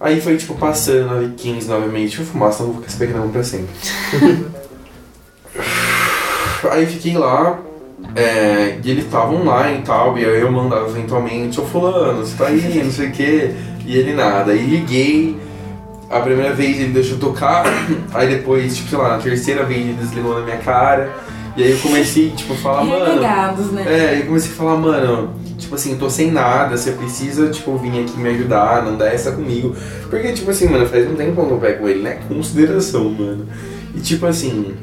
[0.00, 3.42] Aí foi tipo passando ali 15 novamente, eu fumar, senão eu vou ficar esperando pra
[3.42, 3.68] sempre.
[6.70, 7.58] aí fiquei lá,
[8.14, 12.36] é, e ele tava online e tal, e aí eu mandava eventualmente, ô fulano, você
[12.36, 14.52] tá aí, não sei o que, e ele nada.
[14.52, 15.36] Aí liguei,
[16.08, 17.64] a primeira vez ele deixou tocar,
[18.14, 21.12] aí depois, tipo, sei lá, na terceira vez ele desligou na minha cara,
[21.56, 23.04] e aí eu comecei, tipo, a falar, mano.
[23.04, 23.84] Renegados, né?
[23.84, 27.76] É, eu comecei a falar, mano, tipo assim, eu tô sem nada, você precisa, tipo,
[27.76, 29.76] vir aqui me ajudar, não dá essa comigo.
[30.08, 32.20] Porque, tipo assim, mano, faz um tempo que eu pego ele, né?
[32.28, 33.46] Consideração, mano.
[33.94, 34.74] E tipo assim,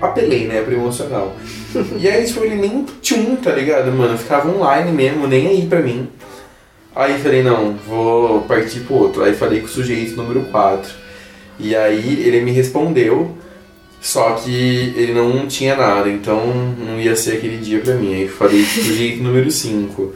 [0.00, 1.34] apelei, né, pro emocional.
[1.98, 4.16] e aí, tipo, ele nem tchum, tá ligado, mano?
[4.16, 6.08] Ficava online mesmo, nem aí pra mim.
[6.94, 9.22] Aí falei, não, vou partir pro outro.
[9.22, 10.90] Aí falei com o sujeito número 4.
[11.58, 13.36] E aí ele me respondeu,
[14.00, 16.46] só que ele não tinha nada, então
[16.78, 18.14] não ia ser aquele dia pra mim.
[18.14, 20.14] Aí falei com o sujeito número 5.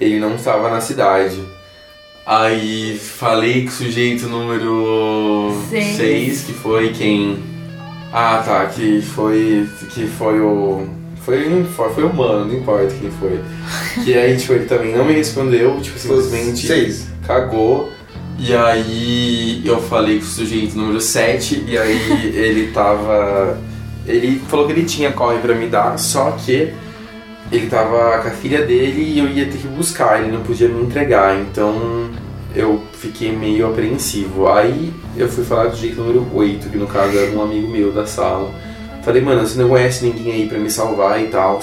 [0.00, 1.38] Ele não estava na cidade.
[2.24, 5.96] Aí falei com o sujeito número Seis.
[5.96, 7.38] 6, que foi quem.
[8.12, 9.68] Ah tá, que foi.
[9.92, 10.86] Que foi o.
[11.24, 13.38] Foi, foi, foi humano, não importa quem foi.
[14.02, 17.06] Que aí, tipo, ele também não me respondeu, tipo, simplesmente Seis.
[17.26, 17.90] cagou.
[18.38, 23.58] E aí eu falei com o sujeito número 7 e aí ele tava.
[24.06, 26.72] Ele falou que ele tinha corre pra me dar, só que
[27.52, 30.68] ele tava com a filha dele e eu ia ter que buscar, ele não podia
[30.68, 32.08] me entregar, então
[32.54, 34.48] eu fiquei meio apreensivo.
[34.48, 37.68] Aí eu fui falar com o sujeito número 8, que no caso era um amigo
[37.68, 38.50] meu da sala.
[39.02, 41.60] Falei, mano, você não conhece ninguém aí pra me salvar e tal.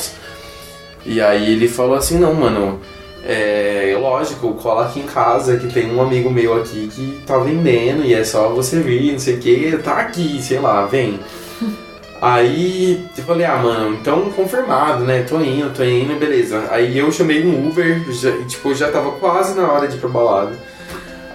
[1.05, 2.79] E aí ele falou assim, não, mano,
[3.23, 8.03] é lógico, cola aqui em casa que tem um amigo meu aqui que tá vendendo
[8.03, 11.19] e é só você vir, não sei o que, tá aqui, sei lá, vem.
[12.21, 15.21] Aí eu falei, ah, mano, então confirmado, né?
[15.21, 16.67] Tô indo, tô indo, beleza.
[16.71, 20.09] Aí eu chamei um Uber, já, tipo, já tava quase na hora de ir pra
[20.09, 20.57] balada.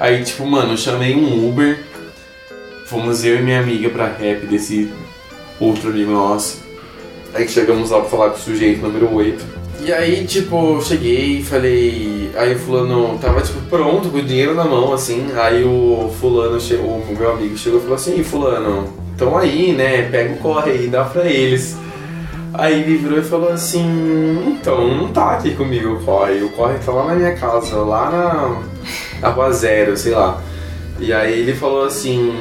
[0.01, 1.78] Aí, tipo, mano, eu chamei um Uber,
[2.87, 4.93] fomos eu e minha amiga pra rap desse
[5.61, 6.61] outro amigo nosso.
[7.33, 9.61] Aí chegamos lá pra falar com o sujeito número 8.
[9.85, 12.30] E aí, tipo, cheguei e falei.
[12.37, 15.26] Aí o fulano tava, tipo, pronto, com o dinheiro na mão, assim.
[15.35, 18.87] Aí o fulano, o meu amigo chegou e falou assim: "Ih, fulano,
[19.18, 20.03] tão aí, né?
[20.09, 21.76] Pega o corre aí, dá pra eles.
[22.55, 26.43] Aí ele virou e falou assim: Então, não tá aqui comigo o corre.
[26.43, 28.62] O corre tá lá na minha casa, lá na,
[29.20, 30.41] na Rua Zero, sei lá.
[31.03, 32.32] E aí ele falou assim.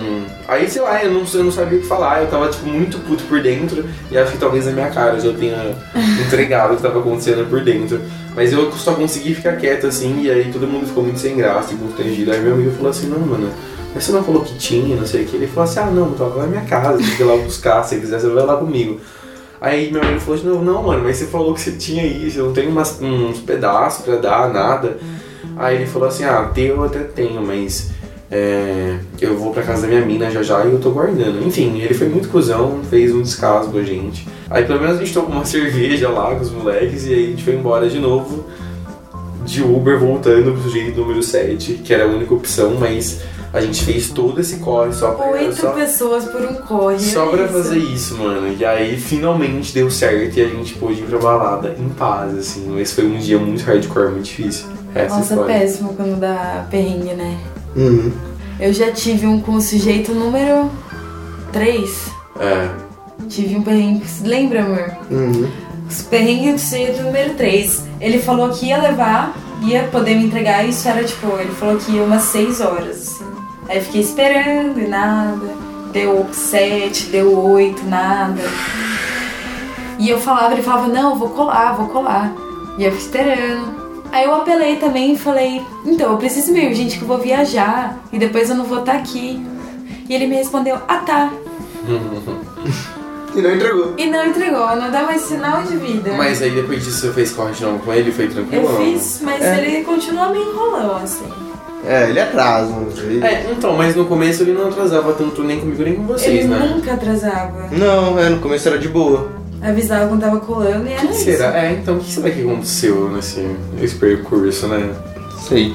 [0.48, 3.00] Aí, sei lá, eu não, eu não sabia o que falar, eu tava tipo muito
[3.00, 5.76] puto por dentro, e acho que talvez na minha cara eu já tenha
[6.26, 8.00] entregado o que tava acontecendo por dentro.
[8.36, 11.74] Mas eu só consegui ficar quieto assim, e aí todo mundo ficou muito sem graça
[11.74, 12.32] e constrangido.
[12.32, 13.52] Aí meu amigo falou assim: Não, mano,
[13.96, 15.36] mas você não falou que tinha, não sei o que.
[15.38, 17.84] Ele falou assim: Ah, não, eu tava na minha casa, tem que ir lá buscar,
[17.84, 19.00] se você quiser, você vai lá comigo.
[19.60, 22.40] Aí meu amigo falou de novo, não, mano, mas você falou que você tinha isso,
[22.40, 24.98] eu não tenho umas, uns pedaços pra dar, nada.
[25.56, 27.92] Aí ele falou assim, ah, ter eu até tenho, mas
[28.32, 31.46] é, eu vou pra casa da minha mina já já e eu tô guardando.
[31.46, 34.26] Enfim, ele foi muito cuzão, fez um descaso com a gente.
[34.50, 37.30] Aí pelo menos a gente tomou uma cerveja lá com os moleques e aí a
[37.32, 38.46] gente foi embora de novo
[39.46, 43.22] de Uber voltando pro sujeito número 7, que era a única opção, mas
[43.52, 47.00] a gente fez todo esse corre só pra, Oito só, pessoas por um corre.
[47.00, 47.70] só olha pra isso.
[47.70, 48.56] fazer isso, mano.
[48.58, 52.66] E aí finalmente deu certo e a gente pôde ir pra balada em paz, assim.
[52.70, 54.68] Mas foi um dia muito hardcore, muito difícil.
[54.96, 55.60] Essa Nossa, história.
[55.60, 57.38] péssimo quando dá perrengue, né?
[57.76, 58.12] Uhum.
[58.60, 60.70] Eu já tive um com o sujeito número
[61.52, 62.12] 3.
[62.40, 62.70] É.
[63.28, 64.06] Tive um perrengue.
[64.24, 64.92] Lembra, amor?
[65.10, 65.50] Uhum.
[65.90, 67.86] Os perrengues do sujeito número 3.
[68.00, 71.92] Ele falou que ia levar, ia poder me entregar, isso era tipo, ele falou que
[71.92, 73.26] ia umas 6 horas, assim.
[73.68, 75.48] Aí eu fiquei esperando e nada.
[75.92, 78.42] Deu 7, deu 8, nada.
[80.00, 82.34] E eu falava, ele falava, não, vou colar, vou colar.
[82.78, 83.81] E eu fiquei esperando.
[84.12, 87.98] Aí eu apelei também e falei, então, eu preciso ir urgente que eu vou viajar
[88.12, 89.42] e depois eu não vou estar aqui.
[90.10, 91.32] E ele me respondeu, ah tá.
[93.34, 93.94] E não entregou.
[93.98, 96.12] E não entregou, não dá mais sinal de vida.
[96.18, 98.12] Mas aí depois disso você fez corre de novo com ele?
[98.12, 98.66] Foi tranquilo?
[98.66, 98.86] Eu não?
[98.86, 99.58] fiz, mas É.
[99.58, 101.26] ele continua me enrolando, assim.
[101.88, 102.74] É, ele atrasa.
[102.98, 103.26] Ele...
[103.26, 106.48] É, então, mas no começo ele não atrasava tanto nem comigo nem com vocês, ele
[106.50, 106.74] né?
[106.76, 107.70] nunca atrasava.
[107.72, 109.41] Não, é, no começo era de boa.
[109.62, 111.24] Avisava quando tava colando e era O que isso.
[111.26, 111.58] será?
[111.58, 113.48] É, então o que será que aconteceu nesse,
[113.80, 114.90] nesse percurso, né?
[115.48, 115.74] Sei.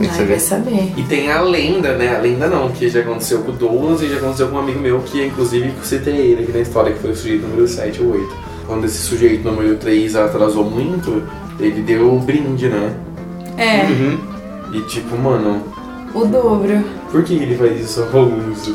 [0.00, 0.92] Ai, vai saber.
[0.96, 2.16] E tem a lenda, né?
[2.16, 4.78] A lenda não, que já aconteceu com o Douglas e já aconteceu com um amigo
[4.80, 8.12] meu, que inclusive citei ele aqui na história, que foi o sujeito número 7 ou
[8.12, 8.36] 8.
[8.66, 11.22] Quando esse sujeito número 3 atrasou muito,
[11.58, 12.94] ele deu um brinde, né?
[13.56, 14.18] É, Uhum.
[14.72, 15.62] E tipo, mano,
[16.14, 16.84] o dobro.
[17.10, 18.68] por que ele faz isso a alguns?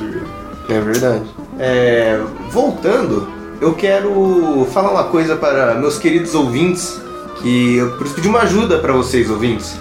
[0.70, 1.24] É verdade.
[1.60, 2.20] É,
[2.52, 3.28] voltando,
[3.64, 7.02] eu quero falar uma coisa para meus queridos ouvintes,
[7.42, 9.80] que eu preciso pedir uma ajuda para vocês, ouvintes.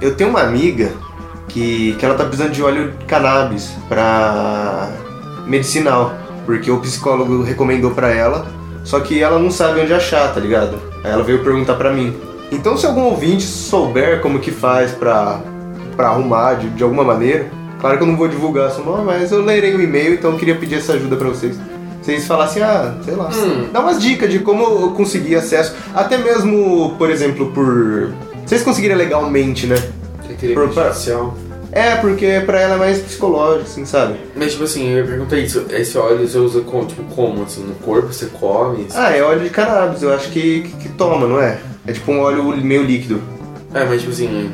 [0.00, 0.92] Eu tenho uma amiga
[1.48, 4.88] que, que ela tá precisando de óleo de cannabis para
[5.48, 6.14] medicinal,
[6.46, 8.46] porque o psicólogo recomendou para ela,
[8.84, 10.78] só que ela não sabe onde achar, tá ligado?
[11.02, 12.14] Aí ela veio perguntar para mim.
[12.52, 15.40] Então, se algum ouvinte souber como que faz pra,
[15.96, 18.70] pra arrumar de, de alguma maneira, claro que eu não vou divulgar
[19.04, 21.58] mas eu lerei o e-mail, então eu queria pedir essa ajuda pra vocês.
[22.04, 23.68] Vocês falassem, ah, sei lá, Hum.
[23.72, 28.12] dá umas dicas de como conseguir acesso, até mesmo, por exemplo, por.
[28.44, 29.76] Vocês conseguirem legalmente, né?
[30.52, 31.34] Por- artificial.
[31.72, 34.14] É, porque pra ela é mais psicológico, assim, sabe?
[34.36, 37.64] Mas tipo assim, eu ia perguntar isso, esse óleo você usa como, tipo, como, assim,
[37.64, 38.86] no corpo, você come?
[38.94, 41.58] Ah, é óleo de cannabis, eu acho que, que, que toma, não é?
[41.86, 43.20] É tipo um óleo meio líquido.
[43.72, 44.50] É, mas tipo assim,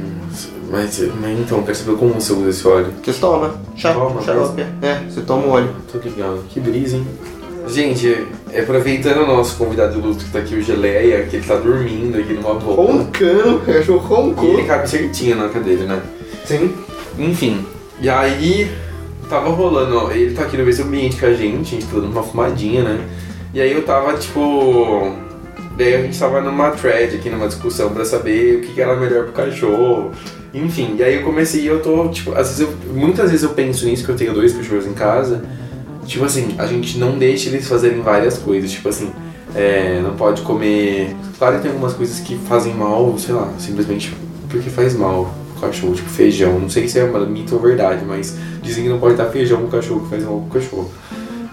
[0.71, 2.87] mas, mas então, eu quero saber como você usa esse óleo.
[3.05, 4.63] Você toma, chá, Toma xarope.
[4.81, 5.71] É, você toma o óleo.
[5.93, 6.43] Tô ligado.
[6.49, 7.07] Que brisa, hein?
[7.69, 8.27] Gente,
[8.59, 12.33] aproveitando o nosso convidado ilustre que tá aqui, o Geleia, que ele tá dormindo aqui
[12.33, 12.83] numa boca.
[12.83, 14.53] Roncando, o cachorro E roncou.
[14.59, 16.03] ele cabe certinho na cadeira, né?
[16.45, 16.75] Sim.
[17.19, 17.65] Enfim,
[18.01, 18.71] e aí
[19.29, 21.95] tava rolando, ó, ele tá aqui no mesmo ambiente que a gente, a gente tá
[21.95, 23.01] dando uma fumadinha, né?
[23.55, 25.13] E aí eu tava, tipo.
[25.77, 28.97] Daí a gente tava numa thread aqui, numa discussão pra saber o que, que era
[28.97, 30.11] melhor pro cachorro.
[30.53, 33.87] Enfim, e aí eu comecei, eu tô, tipo, às vezes eu, muitas vezes eu penso
[33.87, 35.43] nisso, que eu tenho dois cachorros em casa.
[36.11, 39.13] Tipo assim, a gente não deixa eles fazerem várias coisas, tipo assim,
[39.55, 41.15] é, não pode comer.
[41.39, 44.13] Claro que tem algumas coisas que fazem mal, sei lá, simplesmente
[44.49, 46.59] porque faz mal pro cachorro, tipo feijão.
[46.59, 49.59] Não sei se é uma mito ou verdade, mas dizem que não pode dar feijão
[49.59, 50.91] pro cachorro, que faz mal pro cachorro.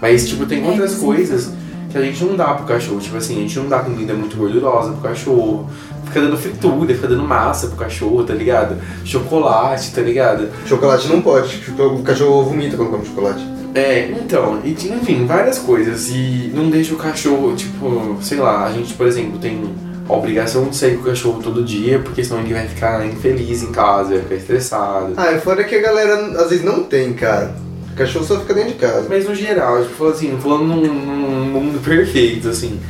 [0.02, 1.52] Mas, tipo, tem É, outras coisas
[1.88, 2.98] que a gente não dá pro cachorro.
[2.98, 5.70] Tipo assim, a gente não dá comida muito gordurosa pro cachorro.
[6.06, 8.76] Fica dando fritura, fica dando massa pro cachorro, tá ligado?
[9.04, 10.48] Chocolate, tá ligado?
[10.66, 13.57] Chocolate não pode, o cachorro vomita quando come chocolate.
[13.74, 16.08] É, então, e enfim, várias coisas.
[16.10, 19.62] E não deixa o cachorro, tipo, sei lá, a gente, por exemplo, tem
[20.08, 23.62] a obrigação de sair com o cachorro todo dia, porque senão ele vai ficar infeliz
[23.62, 25.12] em casa, vai ficar estressado.
[25.16, 27.54] Ah, é fora que a galera às vezes não tem, cara.
[27.92, 29.06] O cachorro só fica dentro de casa.
[29.08, 32.80] Mas no geral, tipo, falando assim, falando num, num mundo perfeito, assim.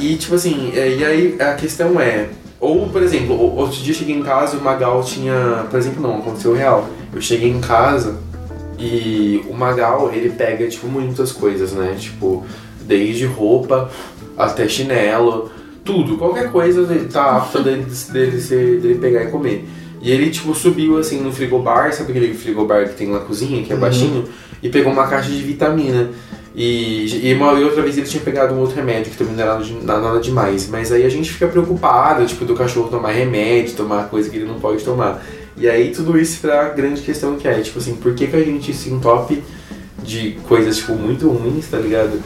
[0.00, 2.28] E tipo assim, é, e aí a questão é.
[2.58, 5.66] Ou, por exemplo, outro dia eu cheguei em casa e o Magal tinha.
[5.70, 6.88] Por exemplo, não, aconteceu real.
[7.12, 8.16] Eu cheguei em casa
[8.78, 11.96] e o Magal, ele pega, tipo, muitas coisas, né?
[11.98, 12.44] Tipo,
[12.82, 13.90] desde roupa
[14.36, 15.50] até chinelo,
[15.84, 19.66] tudo, qualquer coisa ele tá apta dele, dele, ser, dele pegar e comer.
[20.02, 23.72] E ele, tipo, subiu assim no frigobar, sabe aquele frigobar que tem na cozinha, que
[23.72, 23.80] é Uhum.
[23.80, 24.24] baixinho,
[24.62, 26.10] e pegou uma caixa de vitamina.
[26.54, 29.42] E, e uma e outra vez ele tinha pegado um outro remédio que também não
[29.42, 30.68] era nada, nada demais.
[30.70, 34.46] Mas aí a gente fica preocupado, tipo, do cachorro tomar remédio, tomar coisa que ele
[34.46, 35.22] não pode tomar.
[35.56, 38.44] E aí tudo isso pra grande questão que é, tipo assim, por que, que a
[38.44, 39.42] gente se entope
[40.02, 42.20] de coisas, tipo, muito ruins, tá ligado?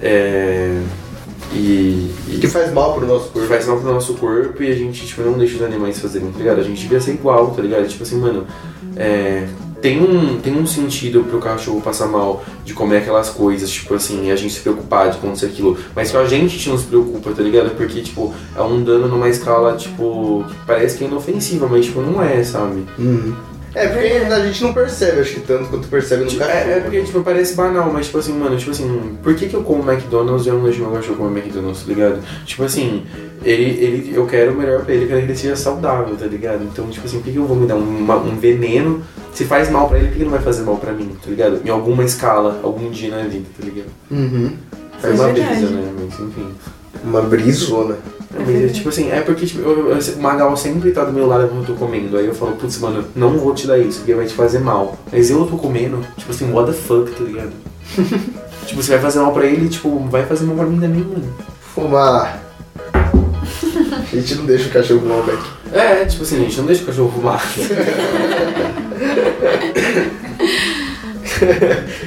[0.00, 0.80] É...
[1.54, 3.46] E, e Que faz mal pro nosso corpo.
[3.46, 6.38] faz mal pro nosso corpo e a gente, tipo, não deixa os animais fazerem, tá
[6.38, 6.60] ligado?
[6.60, 7.86] A gente devia ser igual, tá ligado?
[7.86, 8.46] Tipo assim, mano,
[8.96, 9.46] é,
[9.82, 14.28] tem, um, tem um sentido pro cachorro passar mal de comer aquelas coisas, tipo assim,
[14.28, 17.32] e a gente se preocupar de acontecer aquilo, mas que a gente não se preocupa,
[17.32, 17.74] tá ligado?
[17.76, 22.00] Porque, tipo, é um dano numa escala, tipo, que parece que é inofensiva, mas, tipo,
[22.00, 22.86] não é, sabe?
[22.96, 23.34] Uhum.
[23.74, 26.58] É, porque a gente não percebe, acho que tanto quanto percebe no Tipo, cachorro.
[26.58, 29.54] é, é porque, tipo, parece banal, mas, tipo assim, mano, tipo assim, por que que
[29.54, 32.20] eu como McDonald's e eu não deixo meu cachorro comer McDonald's, tá ligado?
[32.44, 33.04] Tipo assim,
[33.42, 36.26] ele, ele, eu quero o melhor pra ele, eu quero que ele seja saudável, tá
[36.26, 36.62] ligado?
[36.64, 39.02] Então, tipo assim, por que que eu vou me dar um, uma- um veneno?
[39.32, 41.62] Se faz mal pra ele, por que não vai fazer mal pra mim, tá ligado?
[41.64, 43.88] Em alguma escala, algum dia na vida, tá ligado?
[44.10, 44.52] Uhum.
[45.02, 45.56] É É uma verdade.
[45.60, 45.90] brisa, né?
[45.98, 46.48] Mas, enfim.
[47.04, 47.96] Uma brisona.
[48.34, 51.12] É, mas, é, tipo assim, é porque tipo, eu, eu, o Magal sempre tá do
[51.12, 52.16] meu lado quando eu tô comendo.
[52.16, 54.96] Aí eu falo, putz, mano, não vou te dar isso, porque vai te fazer mal.
[55.12, 57.52] Mas eu tô comendo, tipo assim, what the fuck, tá ligado?
[58.66, 61.34] tipo, você vai fazer mal pra ele, tipo, vai fazer mal pra mim também, mano.
[61.74, 62.42] Fumar.
[62.94, 65.42] A gente não deixa o cachorro fumar o beck.
[65.72, 67.42] É, tipo assim, gente, não deixa o cachorro fumar.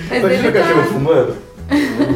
[0.10, 0.88] Mas Imagina o cachorro tá...
[0.88, 1.36] fumando.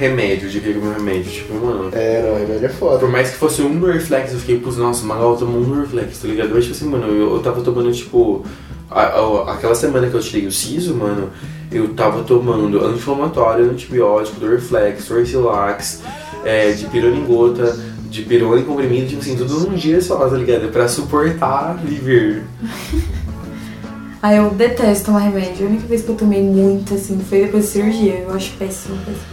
[0.00, 1.90] remédio, de que comer remédio, tipo, mano.
[1.92, 2.98] É, não, remédio é foda.
[2.98, 6.18] Por mais que fosse um Dorflex, eu fiquei, putz, nossa, o Magal tomou um Dorflex,
[6.18, 6.50] tá ligado?
[6.54, 8.42] Mas, tipo assim, mano, eu, eu tava tomando, tipo...
[8.90, 11.28] a- a- aquela semana que eu tirei o siso, mano,
[11.70, 16.02] eu tava tomando anti-inflamatório, antibiótico, Dorflex, Dorcilax,
[16.44, 17.78] é, de pironingota,
[18.08, 20.72] de pirona em comprimido, tipo assim, tudo num dia só, tá ligado?
[20.72, 22.42] Pra suportar viver.
[24.22, 25.66] Ah, eu detesto tomar remédio.
[25.66, 28.24] A única vez que eu tomei muito, assim, foi depois da cirurgia.
[28.26, 28.96] Eu acho péssimo.
[28.98, 29.29] péssimo.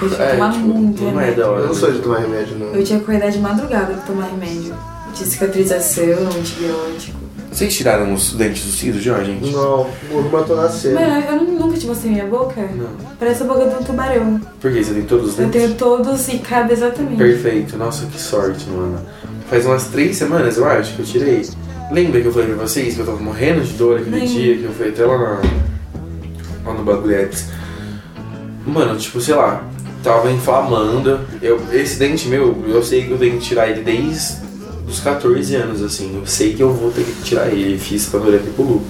[0.00, 1.36] Eu tinha que É, tomar tipo, muito não é remédio.
[1.42, 1.60] da hora.
[1.62, 2.66] Eu não sou de tomar remédio, não.
[2.74, 4.74] Eu tinha que acordar de madrugada pra tomar remédio.
[5.14, 6.04] De cicatrização,
[6.38, 7.18] antibiótico.
[7.50, 9.50] Vocês tiraram os dentes do já, gente?
[9.50, 10.94] Não, o Urba tô nascendo.
[10.96, 12.60] Mano, eu nu- nunca te mostrei minha boca.
[12.60, 12.86] Não.
[13.18, 14.40] Parece a boca de um tubarão.
[14.60, 14.84] Por quê?
[14.84, 15.62] Você tem todos os Eu dentes?
[15.62, 17.16] tenho todos e cabe exatamente.
[17.16, 19.00] Perfeito, nossa, que sorte, mano.
[19.48, 21.48] Faz umas três semanas, eu acho, que eu tirei.
[21.90, 24.28] Lembra que eu falei pra vocês que eu tava morrendo de dor aquele Lembro.
[24.28, 25.40] dia, que eu fui até lá, na,
[26.66, 27.46] lá no bagulhetes?
[28.66, 29.64] Mano, tipo, sei lá,
[30.02, 31.20] tava inflamando.
[31.42, 34.48] Eu, esse dente meu, eu sei que eu tenho que tirar ele desde
[34.88, 36.16] os 14 anos, assim.
[36.16, 37.78] Eu sei que eu vou ter que tirar ele.
[37.78, 38.82] Fiz eu era picolu.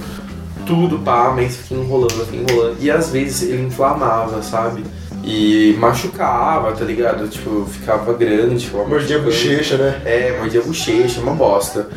[0.67, 2.77] Tudo, pá, mas fiquei enrolando, fiquei enrolando.
[2.81, 4.85] E às vezes ele inflamava, sabe?
[5.25, 7.27] E machucava, tá ligado?
[7.29, 10.01] Tipo, ficava grande, ficava Mordia a bochecha, né?
[10.05, 11.89] É, mordia a bochecha, uma bosta.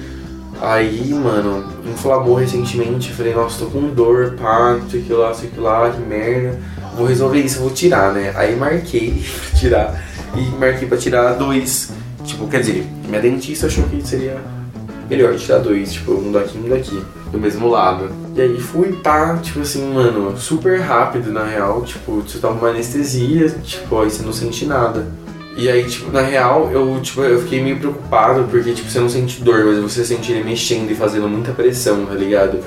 [0.62, 3.12] Aí, mano, inflamou recentemente.
[3.12, 5.60] Falei, nossa, tô com dor, pá, não sei o que lá, não sei o que
[5.60, 6.60] lá, que merda.
[6.96, 8.34] Vou resolver isso, vou tirar, né?
[8.36, 10.04] Aí marquei pra tirar.
[10.36, 11.92] E marquei pra tirar dois.
[12.24, 14.38] Tipo, quer dizer, minha dentista achou que seria
[15.10, 18.10] melhor tirar dois, tipo, um daqui e um daqui, do mesmo lado.
[18.34, 22.70] E aí fui, pá, tipo assim, mano, super rápido na real, tipo, você toma uma
[22.70, 25.06] anestesia, tipo, aí você não sente nada.
[25.58, 29.10] E aí, tipo, na real, eu, tipo, eu fiquei meio preocupado, porque, tipo, você não
[29.10, 32.60] sente dor, mas você sente ele mexendo e fazendo muita pressão, tá ligado?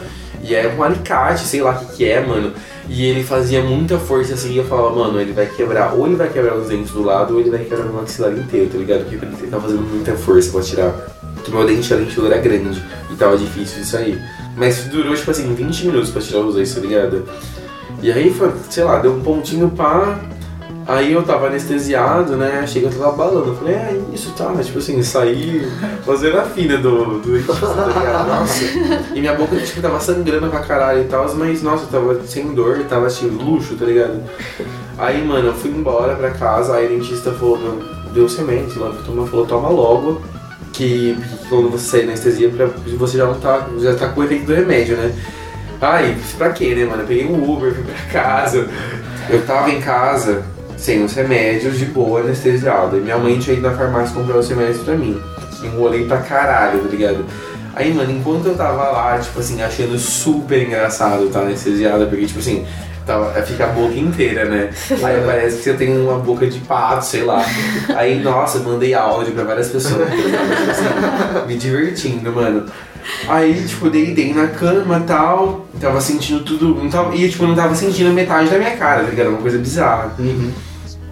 [0.43, 2.53] E é um alicate, sei lá o que que é, mano.
[2.89, 6.16] E ele fazia muita força assim, e eu falava, mano, ele vai quebrar, ou ele
[6.16, 9.05] vai quebrar os dentes do lado, ou ele vai quebrar o maxilar inteiro, tá ligado?
[9.05, 10.91] Porque ele tava fazendo muita força pra tirar.
[11.35, 14.22] Porque meu dente, a dentadura era grande, e tava difícil de sair.
[14.57, 17.26] Mas durou, tipo assim, 20 minutos pra tirar os dois, tá ligado?
[18.03, 20.20] E aí, foi, sei lá, deu um pontinho pá.
[20.87, 22.61] Aí eu tava anestesiado, né?
[22.62, 23.49] Achei que eu tava balando.
[23.49, 24.53] Eu falei, é isso, tá.
[24.55, 25.66] Mas, tipo assim, saí
[26.05, 27.55] fazendo a fina do, do tá?
[28.28, 28.64] Nossa.
[29.14, 32.53] E minha boca, tipo, tava sangrando pra caralho e tal, mas, nossa, eu tava sem
[32.55, 34.22] dor, tava, assim, luxo, tá ligado?
[34.99, 37.82] Aí, mano, eu fui embora pra casa, aí a dentista falou, meu,
[38.12, 40.20] deu os remédios lá, toma, falou, toma logo,
[40.72, 41.16] que,
[41.49, 42.51] quando você sair da anestesia,
[42.99, 45.14] você já não tá, já tá com o efeito do remédio, né?
[45.80, 47.03] Ai, pra quê, né, mano?
[47.03, 48.68] Eu peguei um Uber, fui pra casa.
[49.28, 50.45] Eu tava em casa,
[50.85, 52.99] sem os remédios, de boa, anestesiado.
[52.99, 55.18] E minha mãe tinha ido na farmácia comprar os remédios pra mim.
[55.62, 57.24] Enrolei pra caralho, tá ligado?
[57.74, 62.39] Aí, mano, enquanto eu tava lá, tipo assim, achando super engraçado estar anestesiada, porque, tipo
[62.39, 62.66] assim,
[63.07, 64.68] tava, fica a boca inteira, né?
[64.91, 67.43] Aí parece que você tem uma boca de pato, sei lá.
[67.97, 70.07] Aí, nossa, mandei áudio pra várias pessoas.
[70.07, 72.66] Tava, tipo assim, me divertindo, mano.
[73.26, 76.74] Aí, tipo, deitei na cama e tal, tava sentindo tudo.
[76.74, 79.30] Não tava, e, tipo, não tava sentindo metade da minha cara, tá ligado?
[79.30, 80.12] Uma coisa bizarra.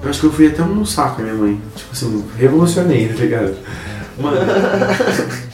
[0.03, 1.61] Eu acho que eu fui até um saco a minha mãe.
[1.77, 3.55] Tipo assim, revolucionei, tá ligado?
[4.19, 4.37] Mano,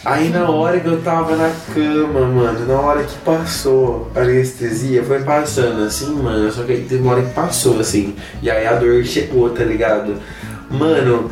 [0.05, 5.03] aí na hora que eu tava na cama, mano, na hora que passou a anestesia,
[5.05, 8.75] foi passando assim, mano, só que teve uma hora que passou, assim, e aí a
[8.75, 10.15] dor chegou, tá ligado?
[10.69, 11.31] Mano,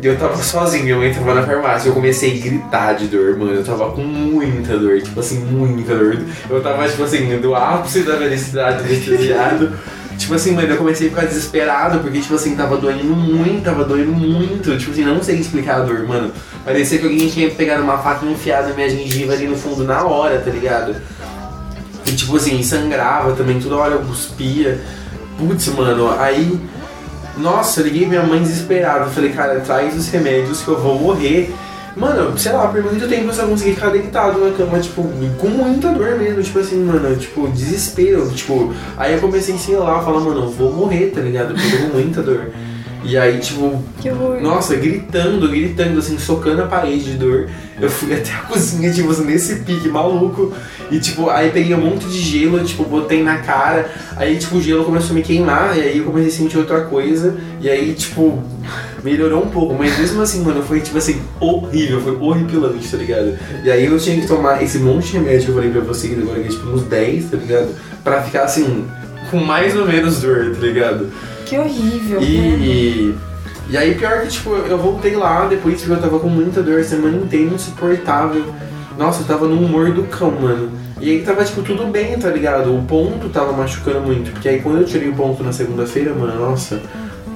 [0.00, 3.54] eu tava sozinho, minha mãe tava na farmácia, eu comecei a gritar de dor, mano,
[3.54, 6.18] eu tava com muita dor, tipo assim, muita dor.
[6.48, 9.72] Eu tava, tipo assim, do ápice da felicidade anestesiado.
[10.18, 13.84] Tipo assim, mano, eu comecei a ficar desesperado, porque, tipo assim, tava doendo muito, tava
[13.84, 14.76] doendo muito.
[14.78, 16.32] Tipo assim, não sei explicar a dor, mano.
[16.64, 19.84] Parecia que alguém tinha pegado uma faca e enfiado na minha gengiva ali no fundo
[19.84, 20.94] na hora, tá ligado?
[22.06, 24.80] E, tipo assim, sangrava também, toda hora eu cuspia.
[25.38, 26.60] Putz, mano, aí.
[27.38, 29.06] Nossa, eu liguei minha mãe desesperada.
[29.06, 31.52] Falei, cara, traz os remédios que eu vou morrer.
[31.94, 35.02] Mano, sei lá, por muito tempo eu só consegui ficar deitado na cama, tipo,
[35.38, 39.98] com muita dor mesmo, tipo assim, mano, tipo, desespero, tipo, aí eu comecei, sei lá,
[39.98, 41.54] a falar, mano, eu vou morrer, tá ligado?
[41.54, 42.50] Porque eu tô com muita dor.
[43.04, 43.82] E aí, tipo,
[44.40, 47.48] nossa, gritando, gritando, assim, socando a parede de dor.
[47.80, 50.52] Eu fui até a cozinha, tipo, nesse pique maluco.
[50.90, 53.90] E, tipo, aí peguei um monte de gelo, tipo, botei na cara.
[54.16, 55.76] Aí, tipo, o gelo começou a me queimar.
[55.76, 57.36] E aí eu comecei a sentir outra coisa.
[57.60, 58.40] E aí, tipo,
[59.02, 59.74] melhorou um pouco.
[59.74, 62.00] Mas mesmo assim, mano, foi, tipo assim, horrível.
[62.00, 63.36] Foi horripilante, tá ligado?
[63.64, 66.16] E aí eu tinha que tomar esse monte de remédio que eu falei pra vocês
[66.16, 67.74] agora, que é, tipo, uns 10, tá ligado?
[68.04, 68.86] Pra ficar, assim,
[69.28, 71.10] com mais ou menos dor, tá ligado?
[71.52, 72.20] Que horrível.
[72.20, 72.26] né?
[72.26, 73.14] E,
[73.68, 76.80] e aí pior que tipo, eu voltei lá depois que eu tava com muita dor
[76.80, 78.42] a semana inteira, insuportável.
[78.96, 80.70] Nossa, eu tava no humor do cão, mano.
[80.98, 82.74] E aí tava tipo tudo bem, tá ligado?
[82.74, 84.30] O ponto tava machucando muito.
[84.32, 86.80] Porque aí quando eu tirei o ponto na segunda-feira, mano, nossa,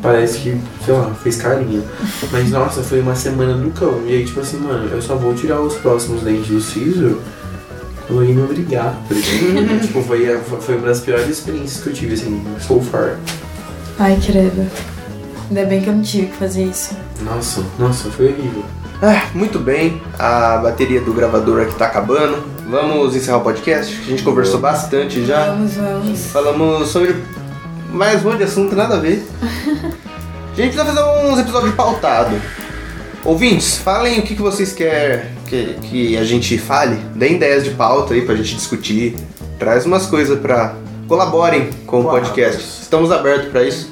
[0.01, 1.85] parece que, sei lá, fez carinho.
[2.33, 4.01] Mas nossa, foi uma semana do cão.
[4.07, 7.19] E aí, tipo assim, mano, eu só vou tirar os próximos dentes do siso
[8.07, 8.97] quando alguém me obrigar.
[9.83, 10.27] Tipo, foi,
[10.61, 13.19] foi uma das piores experiências que eu tive, assim, so far.
[13.99, 14.67] Ai, credo.
[15.49, 16.97] Ainda bem que eu não tive que fazer isso.
[17.23, 18.65] Nossa, nossa, foi horrível.
[19.03, 22.43] Ah, muito bem, a bateria do gravador aqui tá acabando.
[22.69, 23.95] Vamos encerrar o podcast?
[24.01, 25.47] A gente conversou bastante já.
[25.47, 26.27] Vamos, vamos.
[26.27, 27.15] Falamos sobre
[27.91, 29.27] mais um monte de assunto, nada a ver.
[29.43, 32.39] A gente precisa fazer uns episódios pautados.
[33.25, 36.97] Ouvintes, falem o que, que vocês querem que, que a gente fale.
[37.15, 39.17] Deem ideias de pauta aí pra gente discutir.
[39.59, 40.75] Traz umas coisas pra.
[41.09, 42.61] Colaborem com o podcast.
[42.83, 43.91] Estamos abertos pra isso.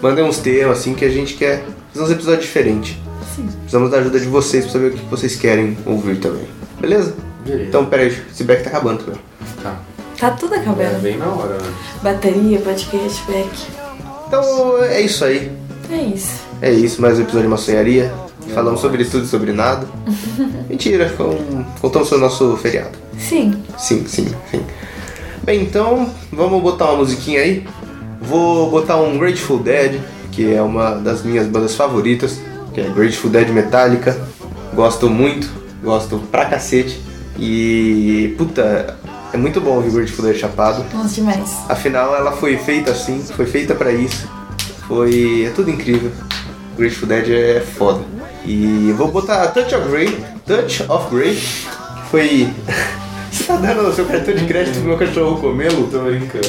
[0.00, 2.96] Mandem uns temas assim que a gente quer fazer uns episódios diferentes.
[3.34, 3.46] Sim.
[3.60, 6.44] Precisamos da ajuda de vocês pra saber o que vocês querem ouvir também.
[6.80, 7.14] Beleza?
[7.44, 7.68] Beleza.
[7.68, 9.20] Então, peraí, esse back tá acabando também.
[9.62, 9.76] tá.
[10.18, 11.02] Tá tudo É acabando.
[11.02, 11.72] bem na hora, né?
[12.02, 13.48] Bateria, podcast, back.
[14.28, 15.50] Então é isso aí.
[15.90, 16.40] É isso.
[16.62, 18.12] É isso, mais um episódio de maçonharia.
[18.54, 19.86] Falamos sobre tudo e sobre nada.
[20.68, 22.96] Mentira, com- contamos sobre o nosso feriado.
[23.18, 23.62] Sim.
[23.76, 24.62] Sim, sim, sim.
[25.44, 27.66] Bem, então vamos botar uma musiquinha aí.
[28.18, 30.00] Vou botar um Grateful Dead,
[30.32, 32.40] que é uma das minhas bandas favoritas,
[32.72, 34.18] que é Grateful Dead Metallica.
[34.72, 35.50] Gosto muito,
[35.82, 36.98] gosto pra cacete.
[37.38, 38.96] E puta,
[39.34, 40.82] é muito bom ouvir Grateful Dead chapado.
[40.94, 41.58] Nossa, demais.
[41.68, 44.26] Afinal, ela foi feita assim, foi feita pra isso.
[44.88, 45.44] Foi.
[45.46, 46.10] É tudo incrível.
[46.78, 48.00] Grateful Dead é foda.
[48.46, 52.48] E vou botar Touch of Grey, Touch of Grey, que foi.
[53.34, 55.88] Você tá dando o seu cartão de crédito pro meu cachorro comê-lo?
[55.88, 56.48] Tô brincando.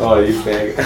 [0.00, 0.84] Ó, aí pega.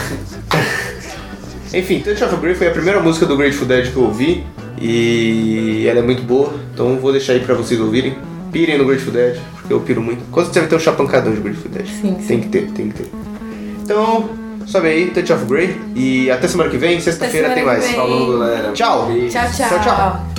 [1.73, 4.45] Enfim, Touch of Grey foi a primeira música do Grateful Dead que eu ouvi.
[4.79, 8.19] E ela é muito boa, então vou deixar aí pra vocês ouvirem.
[8.53, 10.23] Pirem no Grateful Dead, porque eu piro muito.
[10.31, 11.87] Quando você vai ter um chapancadão de Grateful Dead.
[11.87, 12.27] Sim, sim.
[12.27, 13.11] Tem que ter, tem que ter.
[13.83, 14.29] Então,
[14.67, 15.81] sobe aí, Touch of Grey.
[15.97, 17.91] E até semana que vem, sexta-feira tem mais.
[17.93, 18.73] Falou, galera.
[18.73, 19.09] Tchau.
[19.31, 19.69] Tchau, tchau.
[19.69, 20.38] Tchau, tchau.